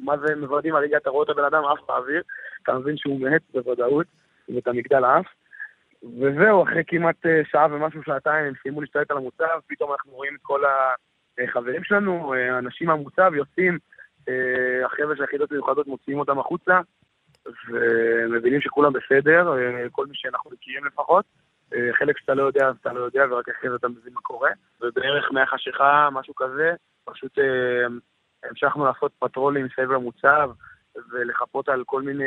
ומה 0.00 0.16
זה 0.18 0.36
מוודאים 0.36 0.74
הרגע, 0.74 0.96
אתה 0.96 1.10
רואה 1.10 1.24
את 1.24 1.30
הבן 1.30 1.44
אדם 1.44 1.62
עף 1.64 1.78
באוויר, 1.88 2.22
אתה 2.62 2.74
מבין 2.78 2.96
שהוא 2.96 3.20
מהט 3.20 3.42
בוודאות, 3.52 4.06
ואת 4.48 4.68
המגדל 4.68 5.04
עף. 5.04 5.26
וזהו, 6.04 6.62
אחרי 6.62 6.82
כמעט 6.86 7.26
אה, 7.26 7.40
שעה 7.50 7.66
ומשהו, 7.70 8.02
שעתיים, 8.02 8.46
הם 8.46 8.52
סיימו 8.62 8.80
להשתלט 8.80 9.10
על 9.10 9.16
המוצב, 9.16 9.60
פתאום 9.66 9.92
אנחנו 9.92 10.12
רואים 10.12 10.34
את 10.34 10.40
כל 10.42 10.62
החברים 11.38 11.84
שלנו, 11.84 12.34
אה, 12.34 12.58
אנשים 12.58 12.88
מהמוצב 12.88 13.34
יוצאים, 13.34 13.78
אה, 14.28 14.86
החבר'ה 14.86 15.16
של 15.16 15.22
היחידות 15.22 15.52
מיוחדות 15.52 15.86
מוציאים 15.86 16.18
אותם 16.18 16.38
החוצה, 16.38 16.80
ומבינים 17.68 18.60
שכולם 18.60 18.92
בסדר, 18.92 19.54
כל 19.92 20.06
מי 20.06 20.14
שאנחנו 20.14 20.50
מכירים 20.50 20.84
לפחות. 20.84 21.24
חלק 21.98 22.18
שאתה 22.18 22.34
לא 22.34 22.42
יודע, 22.42 22.68
אז 22.68 22.74
אתה 22.80 22.92
לא 22.92 23.00
יודע, 23.00 23.24
ורק 23.30 23.48
אחרי 23.48 23.70
זה 23.70 23.76
אתה 23.76 23.88
מבין 23.88 24.12
מה 24.14 24.20
קורה. 24.20 24.50
ובערך 24.80 25.32
מהחשיכה, 25.32 26.08
משהו 26.12 26.34
כזה, 26.34 26.72
פשוט 27.04 27.38
המשכנו 28.44 28.84
לעשות 28.84 29.12
פטרולים 29.18 29.68
סביב 29.74 29.92
המוצב, 29.92 30.50
ולחפות 31.10 31.68
על 31.68 31.84
כל 31.86 32.02
מיני 32.02 32.24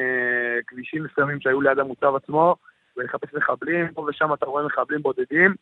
כבישים 0.67 1.03
מסוימים 1.03 1.41
שהיו 1.41 1.61
ליד 1.61 1.79
המוצב 1.79 2.15
עצמו, 2.15 2.55
ולחפש 2.97 3.33
מחבלים, 3.33 3.93
פה 3.93 4.01
ושם 4.09 4.33
אתה 4.33 4.45
רואה 4.45 4.65
מחבלים 4.65 5.01
בודדים, 5.01 5.55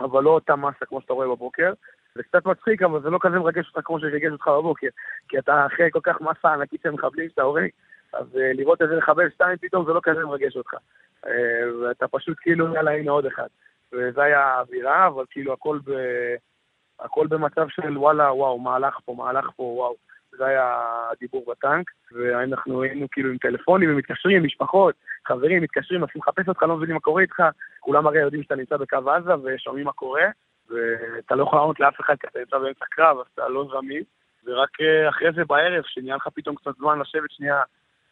אבל 0.00 0.22
לא 0.22 0.30
אותה 0.30 0.56
מסה 0.56 0.86
כמו 0.86 1.00
שאתה 1.00 1.12
רואה 1.12 1.28
בבוקר. 1.28 1.72
זה 2.14 2.22
קצת 2.22 2.46
מצחיק, 2.46 2.82
אבל 2.82 3.02
זה 3.02 3.10
לא 3.10 3.18
כזה 3.22 3.38
מרגש 3.38 3.68
אותך 3.68 3.86
כמו 3.86 4.00
שריגש 4.00 4.32
אותך 4.32 4.48
בבוקר, 4.48 4.88
כי 5.28 5.38
אתה 5.38 5.66
אחרי 5.66 5.88
כל 5.90 6.00
כך 6.02 6.20
מסה 6.20 6.52
ענקית 6.52 6.80
של 6.82 6.90
מחבלים 6.90 7.28
שאתה 7.28 7.42
הורג, 7.42 7.68
אז 8.12 8.26
uh, 8.34 8.38
לראות 8.54 8.82
איזה 8.82 8.96
מחבל 8.96 9.30
שתיים 9.30 9.56
פתאום 9.60 9.84
זה 9.86 9.92
לא 9.92 10.00
כזה 10.02 10.24
מרגש 10.24 10.56
אותך. 10.56 10.74
Uh, 10.74 11.28
ואתה 11.82 12.08
פשוט 12.08 12.36
כאילו, 12.40 12.74
יאללה, 12.74 12.90
הנה 12.90 13.10
עוד 13.10 13.26
אחד. 13.26 13.46
וזה 13.92 14.22
היה 14.22 14.40
האווירה, 14.40 15.06
אבל 15.06 15.24
כאילו 15.30 15.52
הכל, 15.52 15.78
ב... 15.84 15.92
הכל 17.00 17.26
במצב 17.26 17.68
של 17.68 17.98
וואלה, 17.98 18.32
וואו, 18.34 18.58
מהלך 18.58 18.98
פה, 19.04 19.14
מהלך 19.14 19.50
פה, 19.56 19.62
וואו. 19.62 19.94
זה 20.38 20.46
היה 20.46 20.80
הדיבור 21.12 21.44
בטנק, 21.48 21.90
ואנחנו 22.12 22.82
היינו 22.82 23.06
כאילו 23.12 23.30
עם 23.30 23.38
טלפונים 23.38 23.92
ומתקשרים, 23.92 24.36
עם 24.36 24.46
משפחות, 24.46 24.94
חברים 25.26 25.62
מתקשרים, 25.62 26.00
מנסים 26.00 26.20
לחפש 26.22 26.48
אותך, 26.48 26.62
לא 26.62 26.76
מבינים 26.76 26.94
מה 26.94 27.00
קורה 27.00 27.22
איתך, 27.22 27.42
כולם 27.80 28.06
הרי 28.06 28.18
יודעים 28.18 28.42
שאתה 28.42 28.54
נמצא 28.54 28.76
בקו 28.76 29.10
עזה 29.10 29.32
ושומעים 29.44 29.84
מה 29.84 29.92
קורה, 29.92 30.24
ואתה 30.70 31.34
לא 31.34 31.42
יכול 31.42 31.58
לענות 31.58 31.80
לאף 31.80 32.00
אחד 32.00 32.14
כי 32.20 32.26
אתה 32.26 32.38
נמצא 32.38 32.58
באמצע 32.58 32.84
קרב, 32.90 33.18
אז 33.18 33.26
אתה 33.34 33.48
לא 33.48 33.68
זמין, 33.72 34.02
ורק 34.44 34.80
אה, 34.80 35.08
אחרי 35.08 35.32
זה 35.32 35.44
בערב, 35.44 35.82
שנהיה 35.86 36.16
לך 36.16 36.28
פתאום 36.34 36.56
קצת 36.56 36.76
זמן 36.78 36.98
לשבת 36.98 37.30
שנייה, 37.30 37.62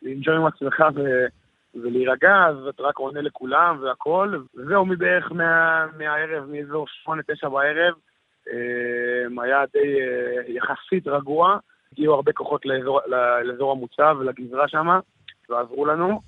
לנג'ור 0.02 0.34
עם 0.34 0.46
עצמך 0.46 0.84
ו... 0.94 1.26
ולהירגע, 1.74 2.46
אז 2.48 2.66
אתה 2.68 2.82
רק 2.82 2.98
עונה 2.98 3.20
לכולם 3.20 3.78
והכל, 3.82 4.42
וזהו 4.56 4.86
מבערך 4.86 5.32
מה... 5.32 5.86
מהערב, 5.98 6.44
מאזור 6.48 6.86
8-9 7.44 7.48
בערב, 7.48 7.94
אה, 8.48 9.42
היה 9.42 9.64
די 9.72 10.00
אה, 10.00 10.42
יחסית 10.48 11.06
רגוע, 11.06 11.58
הגיעו 11.92 12.14
הרבה 12.14 12.32
כוחות 12.32 12.66
לאזור, 12.66 13.00
לאזור 13.44 13.72
המוצב 13.72 14.16
ולגזרה 14.20 14.68
שם, 14.68 14.88
ועזרו 15.48 15.86
לנו, 15.86 16.20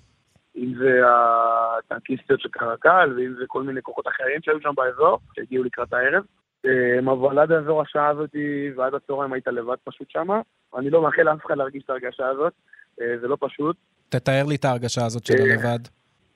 אם 0.57 0.75
זה 0.79 1.00
הטנקיסטיות 1.07 2.41
של 2.41 2.49
קרקל, 2.49 3.14
ואם 3.17 3.35
זה 3.38 3.45
כל 3.47 3.62
מיני 3.62 3.83
כוחות 3.83 4.09
אחרים 4.09 4.43
שהיו 4.43 4.61
שם 4.61 4.75
באזור, 4.76 5.19
שהגיעו 5.35 5.64
לקראת 5.64 5.93
הערב. 5.93 6.25
אמ, 6.64 7.09
אבל 7.09 7.38
עד 7.38 7.52
האזור 7.52 7.83
השעה 7.83 8.09
הזאת 8.09 8.31
ועד 8.76 8.95
הצהריים 8.95 9.33
היית 9.33 9.47
לבד 9.47 9.76
פשוט 9.85 10.11
שמה. 10.11 10.41
אני 10.76 10.91
לא 10.91 11.02
מאחל 11.02 11.23
לאף 11.23 11.47
אחד 11.47 11.57
להרגיש 11.57 11.85
את 11.85 11.91
ההרגשה 11.91 12.26
הזאת, 12.29 12.52
זה 12.96 13.28
לא 13.28 13.37
פשוט. 13.40 13.76
תתאר 14.08 14.44
לי 14.49 14.54
את 14.54 14.64
ההרגשה 14.64 15.06
הזאת 15.06 15.26
של 15.26 15.34
אה, 15.34 15.52
הלבד. 15.52 15.78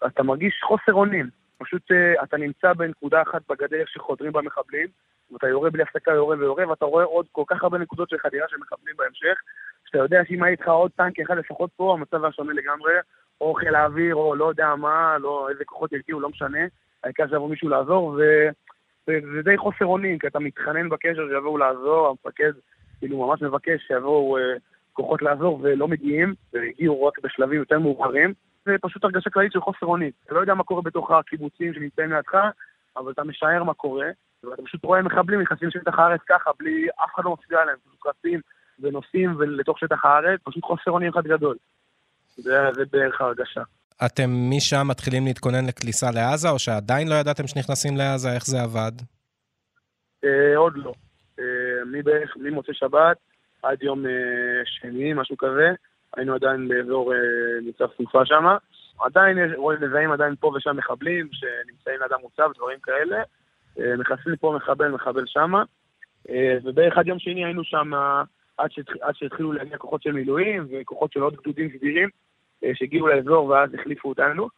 אתה 0.07 0.23
מרגיש 0.23 0.61
חוסר 0.65 0.93
אונים. 0.93 1.29
פשוט 1.59 1.93
אה, 1.93 2.23
אתה 2.23 2.37
נמצא 2.37 2.73
בנקודה 2.73 3.23
אחת 3.23 3.43
בגדר 3.49 3.85
שחודרים 3.87 4.33
בה 4.33 4.43
מחבלים, 4.43 4.87
ואתה 5.33 5.49
יורה 5.49 5.71
בלי 5.71 5.83
הפסקה, 5.83 6.11
יורה 6.11 6.37
ויורה, 6.39 6.69
ואתה 6.69 6.85
רואה 6.85 7.05
עוד 7.05 7.27
כל 7.33 7.43
כך 7.47 7.63
הרבה 7.63 7.79
נקודות 7.79 8.11
של 8.11 8.19
חדירה 8.19 8.47
של 8.49 8.57
מחבלים 8.57 8.95
בהמשך, 8.99 9.41
שאתה 9.87 9.99
יודע 9.99 10.21
שאם 10.29 10.43
היה 10.43 10.53
איתך 10.53 10.69
עוד 10.69 10.91
טנק 10.97 11.21
אחד 11.21 11.39
לפחות 11.39 11.71
פה, 11.77 11.95
המצב 11.99 12.25
היה 12.25 12.33
שונה 12.33 12.53
לגמרי, 12.53 12.93
או 13.41 13.55
חיל 13.55 13.75
האוויר, 13.75 14.15
או 14.15 14.35
לא 14.35 14.49
יודע 14.49 14.75
מה, 14.75 15.19
לא 15.21 15.49
איזה 15.51 15.65
כוחות 15.65 15.93
יגיעו, 15.93 16.21
לא 16.21 16.29
משנה, 16.29 16.59
העיקר 17.05 17.29
שיבוא 17.29 17.49
מישהו 17.49 17.69
לעזור. 17.69 18.21
וזה 19.09 19.43
די 19.45 19.57
חוסר 19.57 19.85
אונים, 19.85 20.19
כי 20.19 20.27
אתה 20.27 20.39
מתחנן 20.39 20.89
בקשר 20.89 21.29
שיבואו 21.29 21.59
לעזור, 21.59 22.09
המפקד 22.09 22.53
כאילו 22.99 23.27
ממש 23.27 23.43
מבקש 23.43 23.81
שיבואו 23.87 24.39
אה, 24.39 24.43
כוחות 24.97 25.23
לעזור 25.23 25.61
ולא 25.63 25.89
מגיעים, 25.89 26.35
והגיעו 26.53 27.07
רק 27.07 27.19
בשלבים 27.23 27.59
יותר 27.59 27.79
מאוחרים. 27.79 28.33
זה 28.65 28.73
פשוט 28.83 29.05
הרגשה 29.05 29.31
כללית 29.31 29.53
של 29.53 29.61
חוסר 29.61 29.87
אונים. 29.87 30.11
אתה 30.25 30.35
לא 30.35 30.41
יודע 30.41 30.55
מה 30.55 30.65
קורה 30.65 30.83
בתוך 30.83 31.11
הקיבוצים 31.11 31.75
שנמצאים 31.75 32.13
לידך, 32.13 32.35
אבל 32.97 33.13
אתה 33.13 33.25
משער 33.25 33.63
מה 33.65 33.75
קורה, 33.75 34.07
ואתה 34.45 34.63
פשוט 34.63 34.85
רואה 34.85 35.03
מחבלים 35.03 35.41
נכנסים 35.41 35.69
לשטח 35.69 35.99
הארץ 35.99 36.21
ככה, 36.29 36.51
בלי, 36.59 36.87
אף 37.05 37.11
אחד 37.15 37.25
לא 37.25 37.33
מפריע 37.33 37.65
להם, 37.65 37.77
פשוט 37.89 38.07
רצים 38.07 38.41
ונוסעים 38.81 39.41
לתוך 39.41 39.79
שטח 39.79 40.05
הארץ, 40.05 40.41
פשוט 40.45 40.65
חוסר 40.65 40.91
אונים 40.91 41.09
אחד 41.09 41.27
גדול. 41.27 41.57
זה, 42.37 42.57
זה 42.75 42.83
בערך 42.93 43.21
ההרגשה. 43.21 43.63
אתם 44.07 44.31
משם 44.51 44.87
מתחילים 44.91 45.25
להתכונן 45.25 45.67
לכניסה 45.67 46.11
לעזה, 46.15 46.51
או 46.51 46.59
שעדיין 46.59 47.09
לא 47.09 47.15
ידעתם 47.15 47.47
שנכנסים 47.47 47.97
לעזה? 47.97 48.29
איך 48.35 48.47
זה 48.47 48.63
עבד? 48.63 48.93
אה, 50.25 50.57
עוד 50.57 50.77
לא. 50.77 50.93
אה, 51.39 51.45
מבערך, 51.93 52.37
ממוצאי 52.37 52.75
שבת 52.75 53.17
עד 53.67 53.83
יום 53.83 54.07
אה, 54.07 54.13
שני, 54.65 55.13
משהו 55.13 55.37
כזה, 55.37 55.71
היינו 56.17 56.35
עדיין 56.35 56.69
באזור 56.69 57.15
אה, 57.15 57.19
ניצב 57.63 57.87
סופה 57.97 58.27
שם. 58.27 58.45
עדיין 59.01 59.39
יש, 59.39 59.53
רואים, 59.57 59.81
מזהים 59.83 60.13
עדיין 60.13 60.35
פה 60.41 60.53
ושם 60.57 60.77
מחבלים 60.77 61.29
שנמצאים 61.33 62.01
לאדם 62.01 62.21
מוצב, 62.23 62.51
דברים 62.57 62.79
כאלה. 62.83 63.23
אה, 63.79 63.97
מכסים 63.97 64.37
פה 64.37 64.55
מחבל, 64.57 64.89
מחבל 64.89 65.25
שם. 65.27 65.53
אה, 66.31 66.57
ובערך 66.65 66.99
עד 66.99 67.07
יום 67.07 67.19
שני 67.19 67.45
היינו 67.45 67.65
שם 67.65 67.91
עד, 68.57 68.73
שהתח... 68.73 68.93
עד 69.01 69.15
שהתחילו 69.17 69.53
להגיע 69.53 69.79
כוחות 69.79 70.03
של 70.03 70.13
מילואים 70.13 70.67
וכוחות 70.71 71.13
של 71.13 71.21
עוד 71.21 71.37
גדודים 71.37 71.71
סדירים 71.77 72.09
אה, 72.65 72.71
שהגיעו 72.75 73.09
לאזור 73.09 73.49
ואז 73.49 73.75
החליפו 73.75 74.09
אותנו. 74.09 74.49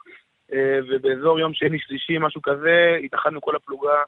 אה, 0.52 0.78
ובאזור 0.88 1.40
יום 1.40 1.54
שני, 1.54 1.78
שלישי, 1.78 2.18
משהו 2.18 2.42
כזה, 2.42 2.98
התאחדנו 3.04 3.40
כל 3.40 3.56
הפלוגה 3.56 3.90
אה, 3.90 4.02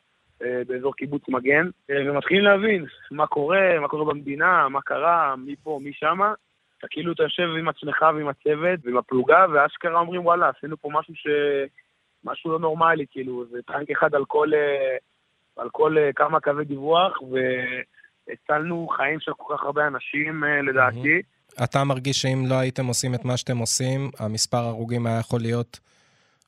באזור 0.67 0.95
קיבוץ 0.95 1.23
מגן, 1.29 1.69
ומתחילים 1.89 2.45
להבין 2.45 2.85
מה 3.11 3.27
קורה, 3.27 3.81
מה 3.81 3.89
קורה 3.89 4.05
במדינה, 4.05 4.69
מה 4.69 4.81
קרה, 4.81 5.35
מי 5.37 5.57
פה, 5.63 5.81
מי 5.83 5.93
שמה. 5.93 6.33
אתה 6.79 6.87
כאילו, 6.91 7.13
אתה 7.13 7.23
יושב 7.23 7.49
עם 7.59 7.69
עצמך 7.69 8.03
ועם 8.03 8.29
הצוות 8.29 8.81
ועם 8.85 8.97
הפלוגה, 8.97 9.47
ואשכרה 9.53 10.01
אומרים, 10.01 10.27
וואלה, 10.27 10.51
עשינו 10.57 10.77
פה 10.77 10.89
משהו 10.93 11.15
ש... 11.15 11.27
משהו 12.25 12.53
לא 12.53 12.59
נורמלי, 12.59 13.05
כאילו, 13.11 13.45
זה 13.51 13.59
טנק 13.67 13.91
אחד 13.91 14.15
על 14.15 14.25
כל, 14.25 14.49
על 15.57 15.69
כל 15.71 15.97
כמה 16.17 16.41
קווי 16.41 16.65
דיווח, 16.65 17.19
והצלנו 17.23 18.89
חיים 18.97 19.21
של 19.21 19.33
כל 19.37 19.57
כך 19.57 19.65
הרבה 19.65 19.87
אנשים, 19.87 20.45
לדעתי. 20.69 21.23
אתה 21.65 21.85
מרגיש 21.85 22.23
שאם 22.23 22.45
לא 22.49 22.55
הייתם 22.55 22.87
עושים 22.87 23.15
את 23.15 23.25
מה 23.25 23.37
שאתם 23.37 23.59
עושים, 23.59 24.11
המספר 24.19 24.59
הרוגים 24.59 25.07
היה 25.07 25.19
יכול 25.19 25.41
להיות 25.41 25.81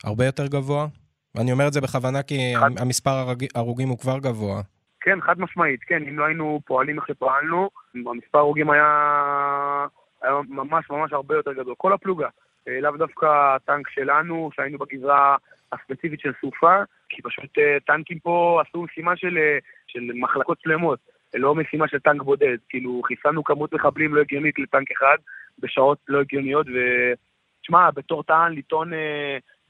הרבה 0.04 0.26
יותר 0.26 0.46
גבוה? 0.46 0.86
ואני 1.34 1.52
אומר 1.52 1.68
את 1.68 1.72
זה 1.72 1.80
בכוונה 1.80 2.22
כי 2.22 2.54
חד... 2.60 2.70
המספר 2.78 3.24
הרוגים 3.54 3.88
הוא 3.88 3.98
כבר 3.98 4.18
גבוה. 4.18 4.60
כן, 5.00 5.20
חד 5.20 5.40
משמעית, 5.40 5.80
כן, 5.86 6.02
אם 6.08 6.18
לא 6.18 6.24
היינו 6.24 6.60
פועלים 6.66 6.98
איך 6.98 7.06
שפעלנו, 7.06 7.70
המספר 7.94 8.38
הרוגים 8.38 8.70
היה, 8.70 9.86
היה 10.22 10.32
ממש 10.48 10.90
ממש 10.90 11.12
הרבה 11.12 11.34
יותר 11.34 11.52
גדול. 11.52 11.74
כל 11.78 11.92
הפלוגה, 11.92 12.28
אה, 12.68 12.80
לאו 12.80 12.96
דווקא 12.96 13.26
הטנק 13.56 13.88
שלנו, 13.88 14.50
שהיינו 14.54 14.78
בגזרה 14.78 15.36
הספציפית 15.72 16.20
של 16.20 16.32
סופה, 16.40 16.82
כי 17.08 17.22
פשוט 17.22 17.58
אה, 17.58 17.76
טנקים 17.86 18.18
פה 18.18 18.62
עשו 18.68 18.82
משימה 18.82 19.16
של, 19.16 19.38
אה, 19.38 19.58
של 19.86 20.00
מחלקות 20.14 20.60
שלמות. 20.60 20.98
לא 21.34 21.54
משימה 21.54 21.88
של 21.88 21.98
טנק 21.98 22.22
בודד, 22.22 22.56
כאילו 22.68 23.02
חיסלנו 23.04 23.44
כמות 23.44 23.74
מחבלים 23.74 24.14
לא 24.14 24.20
הגיונית 24.20 24.58
לטנק 24.58 24.90
אחד 24.90 25.16
בשעות 25.58 25.98
לא 26.08 26.20
הגיוניות, 26.20 26.66
ותשמע, 26.66 27.90
בתור 27.90 28.22
טען 28.22 28.52
לטעון 28.52 28.90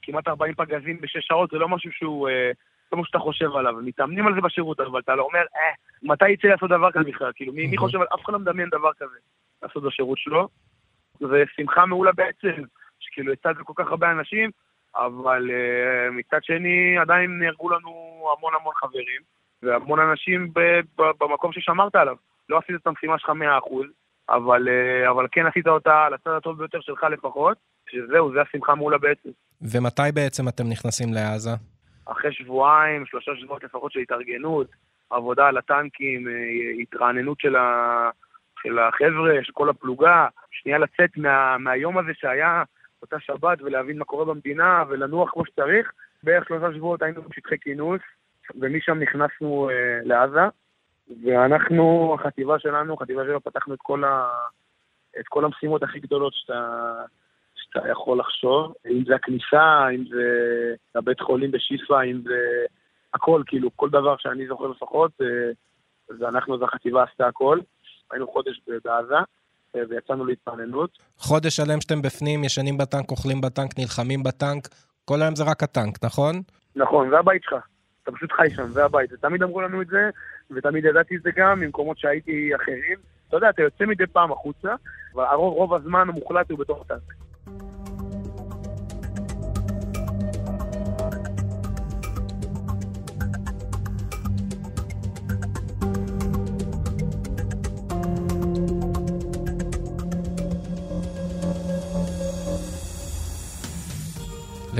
כמעט 0.03 0.27
40 0.27 0.53
פגזים 0.53 1.01
בשש 1.01 1.25
שעות 1.27 1.49
זה 1.51 1.57
לא 1.57 1.69
משהו 1.69 1.91
שהוא, 1.91 2.29
אה, 2.29 2.51
לא 2.91 2.97
משהו 2.97 3.07
שאתה 3.07 3.19
חושב 3.19 3.55
עליו, 3.55 3.73
מתאמנים 3.73 4.27
על 4.27 4.35
זה 4.35 4.41
בשירות, 4.41 4.79
אבל 4.79 4.99
אתה 4.99 5.15
לא 5.15 5.23
אומר, 5.23 5.39
אה, 5.39 5.73
מתי 6.03 6.29
יצא 6.29 6.47
לעשות 6.47 6.69
דבר 6.69 6.91
כזה 6.91 7.03
בכלל, 7.03 7.31
כאילו 7.35 7.53
מי, 7.53 7.67
מי 7.67 7.77
חושב, 7.77 8.01
על, 8.01 8.07
אף 8.13 8.25
אחד 8.25 8.33
לא 8.33 8.39
מדמיין 8.39 8.69
דבר 8.69 8.93
כזה 8.93 9.17
לעשות 9.63 9.83
בשירות 9.83 10.17
שלו, 10.17 10.47
ושמחה 11.21 11.85
מעולה 11.85 12.11
בעצם, 12.11 12.61
שכאילו 12.99 13.33
יצא 13.33 13.51
את 13.51 13.55
זה 13.55 13.63
כל 13.63 13.73
כך 13.75 13.87
הרבה 13.87 14.11
אנשים, 14.11 14.49
אבל 14.95 15.49
uh, 15.49 16.11
מצד 16.11 16.43
שני 16.43 16.97
עדיין 16.97 17.39
נהרגו 17.39 17.69
לנו 17.69 18.25
המון 18.37 18.53
המון 18.59 18.73
חברים. 18.75 19.21
והמון 19.63 19.99
אנשים 19.99 20.51
במקום 20.97 21.53
ששמרת 21.53 21.95
עליו. 21.95 22.15
לא 22.49 22.57
עשית 22.57 22.75
את 22.75 22.87
המשימה 22.87 23.19
שלך 23.19 23.29
100%, 23.29 23.33
אבל, 24.29 24.67
אה, 24.69 25.09
אבל 25.09 25.27
כן 25.31 25.45
עשית 25.45 25.67
אותה 25.67 26.05
על 26.05 26.13
הצד 26.13 26.31
הטוב 26.31 26.57
ביותר 26.57 26.81
שלך 26.81 27.03
לפחות, 27.03 27.57
שזהו, 27.93 28.33
זה 28.33 28.41
השמחה 28.41 28.75
מולה 28.75 28.97
בעצם. 28.97 29.29
ומתי 29.61 30.11
בעצם 30.13 30.47
אתם 30.47 30.63
נכנסים 30.69 31.13
לעזה? 31.13 31.49
אחרי 32.05 32.33
שבועיים, 32.33 33.05
שלושה 33.05 33.31
שבועות 33.35 33.63
לפחות 33.63 33.91
של 33.91 33.99
התארגנות, 33.99 34.67
עבודה 35.09 35.47
על 35.47 35.57
הטנקים, 35.57 36.27
אה, 36.27 36.33
התרעננות 36.81 37.39
של, 37.39 37.55
ה, 37.55 38.09
של 38.61 38.79
החבר'ה, 38.79 39.33
של 39.43 39.51
כל 39.51 39.69
הפלוגה, 39.69 40.27
שנייה 40.51 40.77
לצאת 40.77 41.17
מה, 41.17 41.57
מהיום 41.57 41.97
הזה 41.97 42.11
שהיה 42.13 42.63
אותה 43.01 43.19
שבת 43.19 43.61
ולהבין 43.61 43.97
מה 43.97 44.05
קורה 44.05 44.25
במדינה 44.25 44.83
ולנוח 44.89 45.31
כמו 45.31 45.45
שצריך. 45.45 45.91
בערך 46.23 46.47
שלושה 46.47 46.73
שבועות 46.73 47.01
היינו 47.01 47.21
בשטחי 47.21 47.59
כינוס, 47.61 48.01
ומשם 48.55 48.99
נכנסנו 48.99 49.69
אה, 49.69 49.99
לעזה, 50.03 50.47
ואנחנו, 51.23 52.15
החטיבה 52.19 52.59
שלנו, 52.59 52.97
חטיבה 52.97 53.23
שלנו, 53.23 53.41
פתחנו 53.41 53.73
את 53.73 53.79
כל, 53.81 54.03
ה, 54.03 54.27
את 55.19 55.27
כל 55.29 55.45
המשימות 55.45 55.83
הכי 55.83 55.99
גדולות 55.99 56.33
שאתה, 56.33 56.91
שאתה 57.73 57.89
יכול 57.89 58.19
לחשוב, 58.19 58.73
אם 58.91 59.03
זה 59.07 59.15
הכניסה, 59.15 59.89
אם 59.95 60.03
זה 60.09 60.25
הבית 60.95 61.19
חולים 61.19 61.51
בשיפא, 61.51 62.03
אם 62.11 62.21
זה 62.23 62.65
הכל, 63.13 63.43
כאילו, 63.47 63.69
כל 63.75 63.89
דבר 63.89 64.15
שאני 64.17 64.47
זוכר 64.47 64.67
לפחות, 64.67 65.11
אה, 65.21 65.51
ואנחנו, 66.19 66.55
אז 66.55 66.61
החטיבה 66.61 67.03
עשתה 67.03 67.27
הכל. 67.27 67.59
היינו 68.11 68.27
חודש 68.27 68.61
בעזה. 68.85 69.15
אה, 69.75 69.81
ויצאנו 69.89 70.25
להתפעננות. 70.25 70.97
חודש 71.17 71.55
שלם 71.55 71.81
שאתם 71.81 72.01
בפנים, 72.01 72.43
ישנים 72.43 72.77
בטנק, 72.77 73.11
אוכלים 73.11 73.41
בטנק, 73.41 73.79
נלחמים 73.79 74.23
בטנק, 74.23 74.67
כל 75.05 75.21
היום 75.21 75.35
זה 75.35 75.43
רק 75.43 75.63
הטנק, 75.63 76.03
נכון? 76.03 76.41
נכון, 76.75 77.09
זה 77.09 77.19
הבית 77.19 77.43
שלך. 77.43 77.65
אתה 78.03 78.11
פשוט 78.11 78.31
חי 78.31 78.49
שם, 78.49 78.67
זה 78.67 78.85
הבית. 78.85 79.13
ותמיד 79.13 79.43
אמרו 79.43 79.61
לנו 79.61 79.81
את 79.81 79.87
זה, 79.87 80.09
ותמיד 80.51 80.85
ידעתי 80.85 81.15
את 81.15 81.21
זה 81.21 81.29
גם 81.35 81.59
ממקומות 81.59 81.97
שהייתי 81.97 82.55
אחרים. 82.55 82.97
אתה 83.27 83.37
יודע, 83.37 83.49
אתה 83.49 83.61
יוצא 83.61 83.85
מדי 83.85 84.07
פעם 84.07 84.31
החוצה, 84.31 84.75
אבל 85.15 85.23
הרוב, 85.23 85.53
רוב 85.53 85.73
הזמן 85.73 86.09
המוחלט 86.09 86.51
הוא 86.51 86.59
בתוך 86.59 86.81
הטנק. 86.81 87.22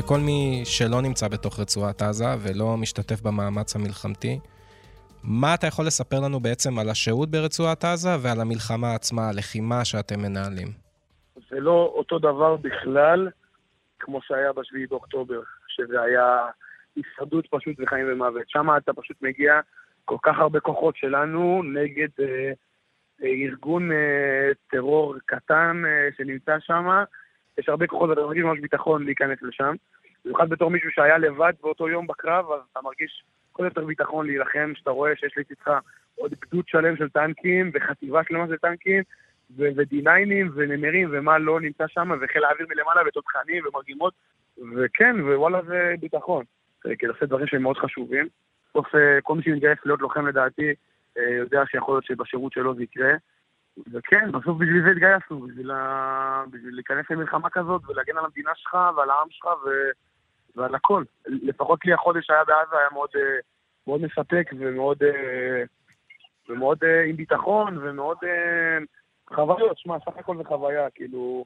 לכל 0.05 0.19
מי 0.19 0.61
שלא 0.65 1.01
נמצא 1.01 1.27
בתוך 1.27 1.59
רצועת 1.59 2.01
עזה 2.01 2.25
ולא 2.43 2.77
משתתף 2.77 3.21
במאמץ 3.21 3.75
המלחמתי, 3.75 4.39
מה 5.23 5.53
אתה 5.53 5.67
יכול 5.67 5.85
לספר 5.85 6.19
לנו 6.19 6.39
בעצם 6.39 6.79
על 6.79 6.89
השהות 6.89 7.29
ברצועת 7.31 7.83
עזה 7.83 8.09
ועל 8.23 8.41
המלחמה 8.41 8.95
עצמה, 8.95 9.29
הלחימה 9.29 9.85
שאתם 9.85 10.19
מנהלים? 10.19 10.67
זה 11.49 11.59
לא 11.59 11.93
אותו 11.95 12.19
דבר 12.19 12.55
בכלל 12.55 13.29
כמו 13.99 14.19
שהיה 14.21 14.53
ב-7 14.53 14.89
באוקטובר, 14.89 15.41
שזה 15.67 16.01
היה 16.01 16.37
הישרדות 16.95 17.47
פשוט 17.49 17.75
וחיים 17.79 18.05
ומוות. 18.11 18.43
שם 18.47 18.67
אתה 18.77 18.93
פשוט 18.93 19.17
מגיע 19.21 19.59
כל 20.05 20.17
כך 20.23 20.39
הרבה 20.39 20.59
כוחות 20.59 20.95
שלנו 20.97 21.63
נגד 21.63 22.09
אה, 22.19 22.51
אה, 23.23 23.29
ארגון 23.47 23.91
אה, 23.91 24.51
טרור 24.71 25.15
קטן 25.25 25.83
אה, 25.85 26.09
שנמצא 26.17 26.59
שם, 26.59 27.03
יש 27.57 27.69
הרבה 27.69 27.87
כוחות 27.87 28.09
ואתה 28.09 28.21
מרגיש 28.21 28.43
ממש 28.43 28.59
ביטחון 28.59 29.05
להיכנס 29.05 29.41
לשם. 29.41 29.75
במיוחד 30.25 30.49
בתור 30.49 30.71
מישהו 30.71 30.91
שהיה 30.91 31.17
לבד 31.17 31.53
באותו 31.61 31.89
יום 31.89 32.07
בקרב, 32.07 32.51
אז 32.51 32.61
אתה 32.71 32.79
מרגיש 32.83 33.23
כל 33.51 33.63
יותר 33.63 33.85
ביטחון 33.85 34.25
להילחם, 34.25 34.71
שאתה 34.75 34.91
רואה 34.91 35.15
שיש 35.15 35.37
לצדך 35.37 35.71
עוד 36.15 36.33
גדוד 36.41 36.67
שלם 36.67 36.97
של 36.97 37.09
טנקים, 37.09 37.71
וחטיבה 37.73 38.21
שלמה 38.27 38.47
של 38.47 38.57
טנקים, 38.57 39.03
ו-D9ים 39.57 40.49
ונמרים 40.55 41.09
ומה 41.11 41.37
לא 41.37 41.61
נמצא 41.61 41.87
שם, 41.87 42.11
וחיל 42.21 42.43
האוויר 42.45 42.67
מלמעלה 42.69 43.01
ותותחנים 43.07 43.63
ומרגימות, 43.67 44.13
וכן, 44.75 45.15
ווואלה 45.21 45.61
זה 45.67 45.93
ביטחון. 45.99 46.43
כי 46.83 47.05
זה 47.05 47.11
עושה 47.11 47.25
דברים 47.25 47.47
שהם 47.47 47.61
מאוד 47.61 47.77
חשובים. 47.77 48.27
בסוף 48.69 48.95
אה, 48.95 49.21
כל 49.23 49.35
מי 49.35 49.43
שמתגייס 49.43 49.79
להיות 49.85 50.01
לוחם 50.01 50.27
לדעתי, 50.27 50.73
אה, 51.17 51.29
יודע 51.29 51.63
שיכול 51.65 51.95
להיות 51.95 52.05
שבשירות 52.05 52.53
שלו 52.53 52.75
זה 52.75 52.83
יקרה. 52.83 53.13
וכן, 53.93 54.31
בסוף 54.31 54.57
בשביל 54.57 54.83
זה 54.83 54.91
התגייסנו, 54.91 55.39
בשביל, 55.47 55.71
ה... 55.71 56.43
בשביל 56.51 56.75
להיכנס 56.75 57.05
למלחמה 57.09 57.49
כזאת 57.49 57.81
ולהגן 57.89 58.17
על 58.17 58.25
המדינה 58.25 58.51
שלך 58.55 58.77
ועל 58.97 59.09
העם 59.09 59.27
שלך 59.29 59.45
ו... 59.45 59.69
ועל 60.55 60.75
הכל. 60.75 61.03
לפחות 61.25 61.85
לי 61.85 61.93
החודש 61.93 62.25
שהיה 62.25 62.43
בעזה 62.43 62.77
היה 62.77 62.87
מאוד, 62.91 63.09
מאוד 63.87 64.01
מספק 64.01 64.49
ומאוד, 64.59 64.97
ומאוד 66.49 66.77
עם 67.09 67.15
ביטחון 67.15 67.77
ומאוד 67.81 68.17
חוויות. 69.33 69.77
שמע, 69.77 69.99
סך 69.99 70.17
הכל 70.17 70.37
זה 70.37 70.43
חוויה, 70.43 70.89
כאילו... 70.89 71.45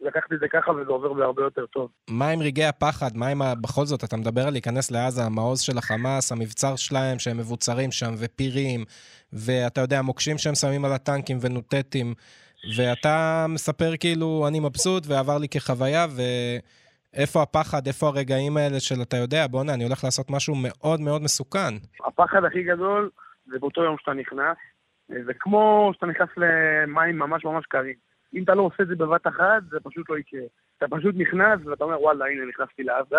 לקחתי 0.00 0.34
את 0.34 0.40
זה 0.40 0.46
ככה 0.52 0.72
וזה 0.72 0.90
עובר 0.90 1.12
בהרבה 1.12 1.42
יותר 1.42 1.66
טוב. 1.66 1.90
מה 2.10 2.28
עם 2.28 2.42
רגעי 2.42 2.66
הפחד? 2.66 3.16
מה 3.16 3.28
עם, 3.28 3.42
ה... 3.42 3.54
בכל 3.54 3.84
זאת, 3.84 4.04
אתה 4.04 4.16
מדבר 4.16 4.46
על 4.46 4.52
להיכנס 4.52 4.90
לעזה, 4.90 5.22
המעוז 5.24 5.60
של 5.60 5.78
החמאס, 5.78 6.32
המבצר 6.32 6.76
שלהם 6.76 7.18
שהם 7.18 7.36
מבוצרים 7.36 7.92
שם, 7.92 8.14
ופירים, 8.18 8.84
ואתה 9.32 9.80
יודע, 9.80 10.02
מוקשים 10.02 10.38
שהם 10.38 10.54
שמים 10.54 10.84
על 10.84 10.92
הטנקים 10.92 11.38
ונוטטים, 11.40 12.14
ואתה 12.76 13.46
מספר 13.48 13.96
כאילו, 14.00 14.44
אני 14.48 14.60
מבסוט 14.60 15.04
ועבר 15.06 15.38
לי 15.38 15.48
כחוויה, 15.48 16.06
ואיפה 16.16 17.42
הפחד, 17.42 17.86
איפה 17.86 18.06
הרגעים 18.06 18.56
האלה 18.56 18.80
של, 18.80 19.02
אתה 19.02 19.16
יודע, 19.16 19.46
בואנה, 19.46 19.74
אני 19.74 19.84
הולך 19.84 20.04
לעשות 20.04 20.30
משהו 20.30 20.54
מאוד 20.58 21.00
מאוד 21.00 21.22
מסוכן. 21.22 21.74
הפחד 22.06 22.44
הכי 22.44 22.62
גדול 22.62 23.10
זה 23.46 23.58
באותו 23.58 23.82
יום 23.82 23.96
שאתה 23.98 24.12
נכנס, 24.12 24.56
זה 25.08 25.32
כמו 25.40 25.90
שאתה 25.94 26.06
נכנס 26.06 26.28
למים 26.36 27.18
ממש 27.18 27.44
ממש 27.44 27.64
קרים. 27.68 28.07
אם 28.34 28.42
אתה 28.42 28.54
לא 28.54 28.62
עושה 28.62 28.82
את 28.82 28.88
זה 28.88 28.96
בבת 28.96 29.26
אחת, 29.26 29.62
זה 29.70 29.80
פשוט 29.80 30.10
לא 30.10 30.18
יקרה. 30.18 30.42
אתה 30.78 30.86
פשוט 30.88 31.14
נכנס 31.18 31.60
ואתה 31.64 31.84
אומר, 31.84 32.02
וואלה, 32.02 32.26
הנה, 32.26 32.44
נכנסתי 32.44 32.82
לעזה, 32.82 33.16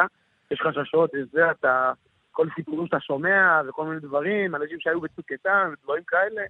יש 0.52 0.62
חששות, 0.62 1.14
יש 1.14 1.28
זה, 1.32 1.52
אתה... 1.52 1.92
כל 2.40 2.48
סיפורים 2.56 2.86
שאתה 2.86 3.00
שומע 3.00 3.62
וכל 3.68 3.86
מיני 3.86 4.00
דברים, 4.00 4.56
אנשים 4.56 4.80
שהיו 4.80 5.02
בצוק 5.02 5.32
איתן 5.32 5.70
ודברים 5.74 6.04
כאלה, 6.08 6.42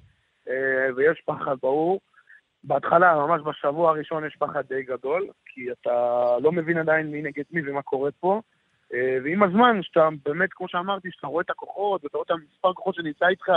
אה, 0.49 0.95
ויש 0.95 1.21
פחד 1.25 1.55
ברור. 1.61 1.99
בהתחלה, 2.63 3.15
ממש 3.15 3.41
בשבוע 3.41 3.89
הראשון, 3.89 4.25
יש 4.25 4.35
פחד 4.39 4.61
די 4.69 4.83
גדול, 4.83 5.27
כי 5.45 5.71
אתה 5.71 6.25
לא 6.41 6.51
מבין 6.51 6.77
עדיין 6.77 7.11
מי 7.11 7.21
נגד 7.21 7.43
מי 7.51 7.69
ומה 7.69 7.81
קורה 7.81 8.11
פה. 8.19 8.41
אה, 8.93 9.17
ועם 9.23 9.43
הזמן, 9.43 9.83
שאתה 9.83 10.09
באמת, 10.25 10.49
כמו 10.53 10.67
שאמרתי, 10.67 11.09
שאתה 11.11 11.27
רואה 11.27 11.41
את 11.41 11.49
הכוחות, 11.49 12.03
ואתה 12.03 12.17
רואה 12.17 12.25
את 12.25 12.31
המספר 12.31 12.73
כוחות 12.73 12.95
שנמצא 12.95 13.27
איתך, 13.27 13.49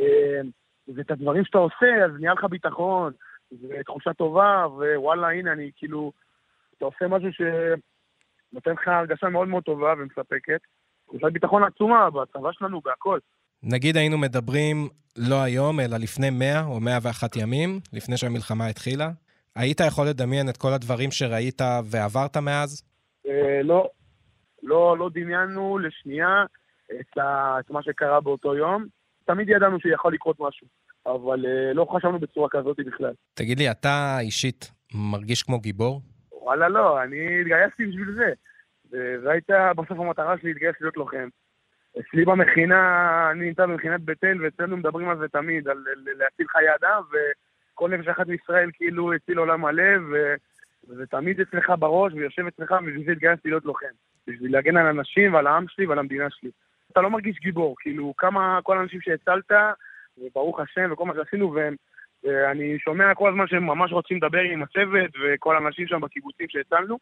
אה, 0.00 0.40
ואת 0.94 1.10
הדברים 1.10 1.44
שאתה 1.44 1.58
עושה, 1.58 2.04
אז 2.04 2.10
נהיה 2.20 2.32
לך 2.32 2.44
ביטחון, 2.44 3.12
זה 3.50 3.74
תחושה 3.86 4.12
טובה, 4.12 4.66
ווואלה, 4.68 5.30
הנה, 5.30 5.52
אני 5.52 5.70
כאילו, 5.76 6.12
אתה 6.76 6.84
עושה 6.84 7.08
משהו 7.08 7.28
שנותן 7.32 8.70
לך 8.72 8.88
הרגשה 8.88 9.28
מאוד 9.28 9.48
מאוד 9.48 9.62
טובה 9.62 9.94
ומספקת. 9.98 10.60
תחושת 11.06 11.32
ביטחון 11.32 11.64
עצומה 11.64 12.10
בצבא 12.10 12.52
שלנו, 12.52 12.80
בהכל. 12.80 13.18
נגיד 13.62 13.96
היינו 13.96 14.18
מדברים 14.18 14.88
לא 15.16 15.42
היום, 15.42 15.80
אלא 15.80 15.96
לפני 15.96 16.30
100 16.30 16.64
או 16.64 16.80
101 16.80 17.36
ימים, 17.36 17.80
לפני 17.92 18.16
שהמלחמה 18.16 18.66
התחילה. 18.66 19.10
היית 19.56 19.80
יכול 19.88 20.06
לדמיין 20.06 20.48
את 20.48 20.56
כל 20.56 20.72
הדברים 20.72 21.10
שראית 21.10 21.60
ועברת 21.84 22.36
מאז? 22.36 22.82
אה, 23.26 23.62
לא. 23.62 23.88
לא, 24.62 24.98
לא 24.98 25.10
דמיינו 25.14 25.78
לשנייה 25.78 26.44
את, 27.00 27.18
ה, 27.18 27.56
את 27.60 27.70
מה 27.70 27.82
שקרה 27.82 28.20
באותו 28.20 28.54
יום. 28.54 28.86
תמיד 29.24 29.48
ידענו 29.48 29.80
שיכול 29.80 30.14
לקרות 30.14 30.36
משהו. 30.40 30.66
אבל 31.06 31.44
uh, 31.44 31.74
לא 31.74 31.86
חשבנו 31.90 32.18
בצורה 32.18 32.48
כזאת 32.48 32.76
בכלל. 32.86 33.12
תגיד 33.34 33.58
לי, 33.58 33.70
אתה 33.70 34.16
אישית 34.20 34.70
מרגיש 34.94 35.42
כמו 35.42 35.60
גיבור? 35.60 36.00
וואלה 36.32 36.68
לא, 36.68 37.02
אני 37.02 37.40
התגייסתי 37.40 37.86
בשביל 37.86 38.12
זה. 38.12 38.32
וזו 38.92 39.30
הייתה 39.30 39.72
בסוף 39.76 39.98
המטרה 39.98 40.38
שלי 40.38 40.52
להתגייס 40.52 40.76
להיות 40.80 40.96
לוחם. 40.96 41.28
אצלי 42.00 42.24
במכינה, 42.24 42.80
אני 43.30 43.46
נמצא 43.46 43.66
במכינת 43.66 44.00
בית 44.00 44.24
אל, 44.24 44.42
ואצלנו 44.42 44.76
מדברים 44.76 45.08
על 45.08 45.18
זה 45.18 45.28
תמיד, 45.28 45.68
על 45.68 45.84
להציל 46.18 46.48
חיי 46.48 46.74
אדם, 46.80 47.02
וכל 47.10 47.90
נפש 47.90 48.08
אחת 48.08 48.26
מישראל 48.26 48.70
כאילו 48.74 49.12
הציל 49.12 49.38
עולם 49.38 49.60
מלא, 49.60 49.98
ו... 50.12 50.34
וזה 50.88 51.06
תמיד 51.06 51.40
אצלך 51.40 51.72
בראש, 51.78 52.12
ויושב 52.12 52.46
אצלך, 52.46 52.70
ובשביל 52.70 53.06
זה 53.06 53.12
התגייסתי 53.12 53.48
להיות 53.48 53.64
לוחם. 53.64 53.86
בשביל 54.26 54.52
להגן 54.52 54.76
על 54.76 54.86
אנשים 54.86 55.34
ועל 55.34 55.46
העם 55.46 55.64
שלי 55.68 55.86
ועל 55.86 55.98
המדינה 55.98 56.30
שלי. 56.30 56.50
אתה 56.92 57.00
לא 57.00 57.10
מרגיש 57.10 57.38
גיבור, 57.38 57.74
כאילו, 57.78 58.14
כמה, 58.16 58.60
כל 58.62 58.78
האנשים 58.78 59.00
שהצלת, 59.00 59.50
וברוך 60.20 60.60
השם, 60.60 60.92
וכל 60.92 61.04
מה 61.04 61.14
שעשינו, 61.14 61.56
ואני 62.24 62.78
שומע 62.78 63.14
כל 63.14 63.28
הזמן 63.28 63.46
שהם 63.46 63.66
ממש 63.66 63.92
רוצים 63.92 64.16
לדבר 64.16 64.40
עם 64.40 64.62
הצוות 64.62 65.10
וכל 65.24 65.54
האנשים 65.56 65.86
שם 65.86 66.00
בקיבוצים 66.00 66.46
שהצלנו, 66.48 66.98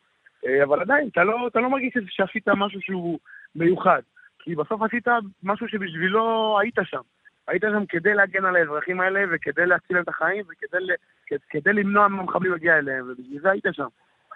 אה, 0.46 0.64
אבל 0.64 0.80
עדיין, 0.80 1.08
אתה 1.08 1.24
לא, 1.24 1.48
אתה 1.48 1.60
לא 1.60 1.70
מרגיש 1.70 1.94
שעשית 2.08 2.48
משהו 2.48 2.80
שהוא 2.80 3.18
מיוחד. 3.54 4.02
כי 4.38 4.54
בסוף 4.54 4.82
עשית 4.82 5.06
משהו 5.42 5.68
שבשבילו 5.68 6.56
היית 6.60 6.74
שם. 6.84 7.00
היית 7.48 7.62
שם 7.62 7.86
כדי 7.88 8.14
להגן 8.14 8.44
על 8.44 8.56
האזרחים 8.56 9.00
האלה 9.00 9.20
וכדי 9.32 9.66
להציל 9.66 10.00
את 10.00 10.08
החיים 10.08 10.44
וכדי 10.44 10.78
כדי 11.50 11.72
למנוע 11.72 12.08
מהמחבלים 12.08 12.52
להגיע 12.52 12.78
אליהם, 12.78 13.10
ובשביל 13.10 13.42
זה 13.42 13.50
היית 13.50 13.64
שם. 13.72 13.86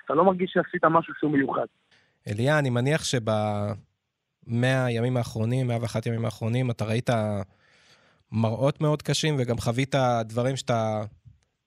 אתה 0.05 0.15
לא 0.15 0.25
מרגיש 0.25 0.51
שעשית 0.55 0.85
משהו 0.85 1.15
שהוא 1.19 1.31
מיוחד. 1.31 1.67
אליה, 2.29 2.59
אני 2.59 2.71
מניח 2.71 3.05
שבמאה 3.05 4.85
הימים 4.85 5.17
האחרונים, 5.17 5.67
101 5.67 6.07
ימים 6.07 6.25
האחרונים, 6.25 6.71
אתה 6.71 6.85
ראית 6.85 7.11
מראות 8.33 8.81
מאוד 8.81 9.03
קשים, 9.03 9.37
וגם 9.39 9.59
חווית 9.59 9.95
דברים 10.25 10.57
שאתה, 10.57 11.03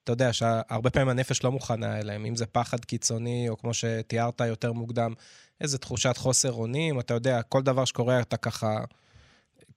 אתה 0.04 0.12
יודע, 0.12 0.32
שהרבה 0.32 0.90
פעמים 0.90 1.08
הנפש 1.08 1.44
לא 1.44 1.52
מוכנה 1.52 1.98
אליהם, 1.98 2.24
אם 2.24 2.36
זה 2.36 2.46
פחד 2.46 2.84
קיצוני, 2.84 3.48
או 3.48 3.56
כמו 3.56 3.74
שתיארת 3.74 4.40
יותר 4.40 4.72
מוקדם, 4.72 5.12
איזה 5.60 5.78
תחושת 5.78 6.16
חוסר 6.16 6.52
אונים, 6.52 7.00
אתה 7.00 7.14
יודע, 7.14 7.42
כל 7.42 7.62
דבר 7.62 7.84
שקורה, 7.84 8.20
אתה 8.20 8.36
ככה... 8.36 8.84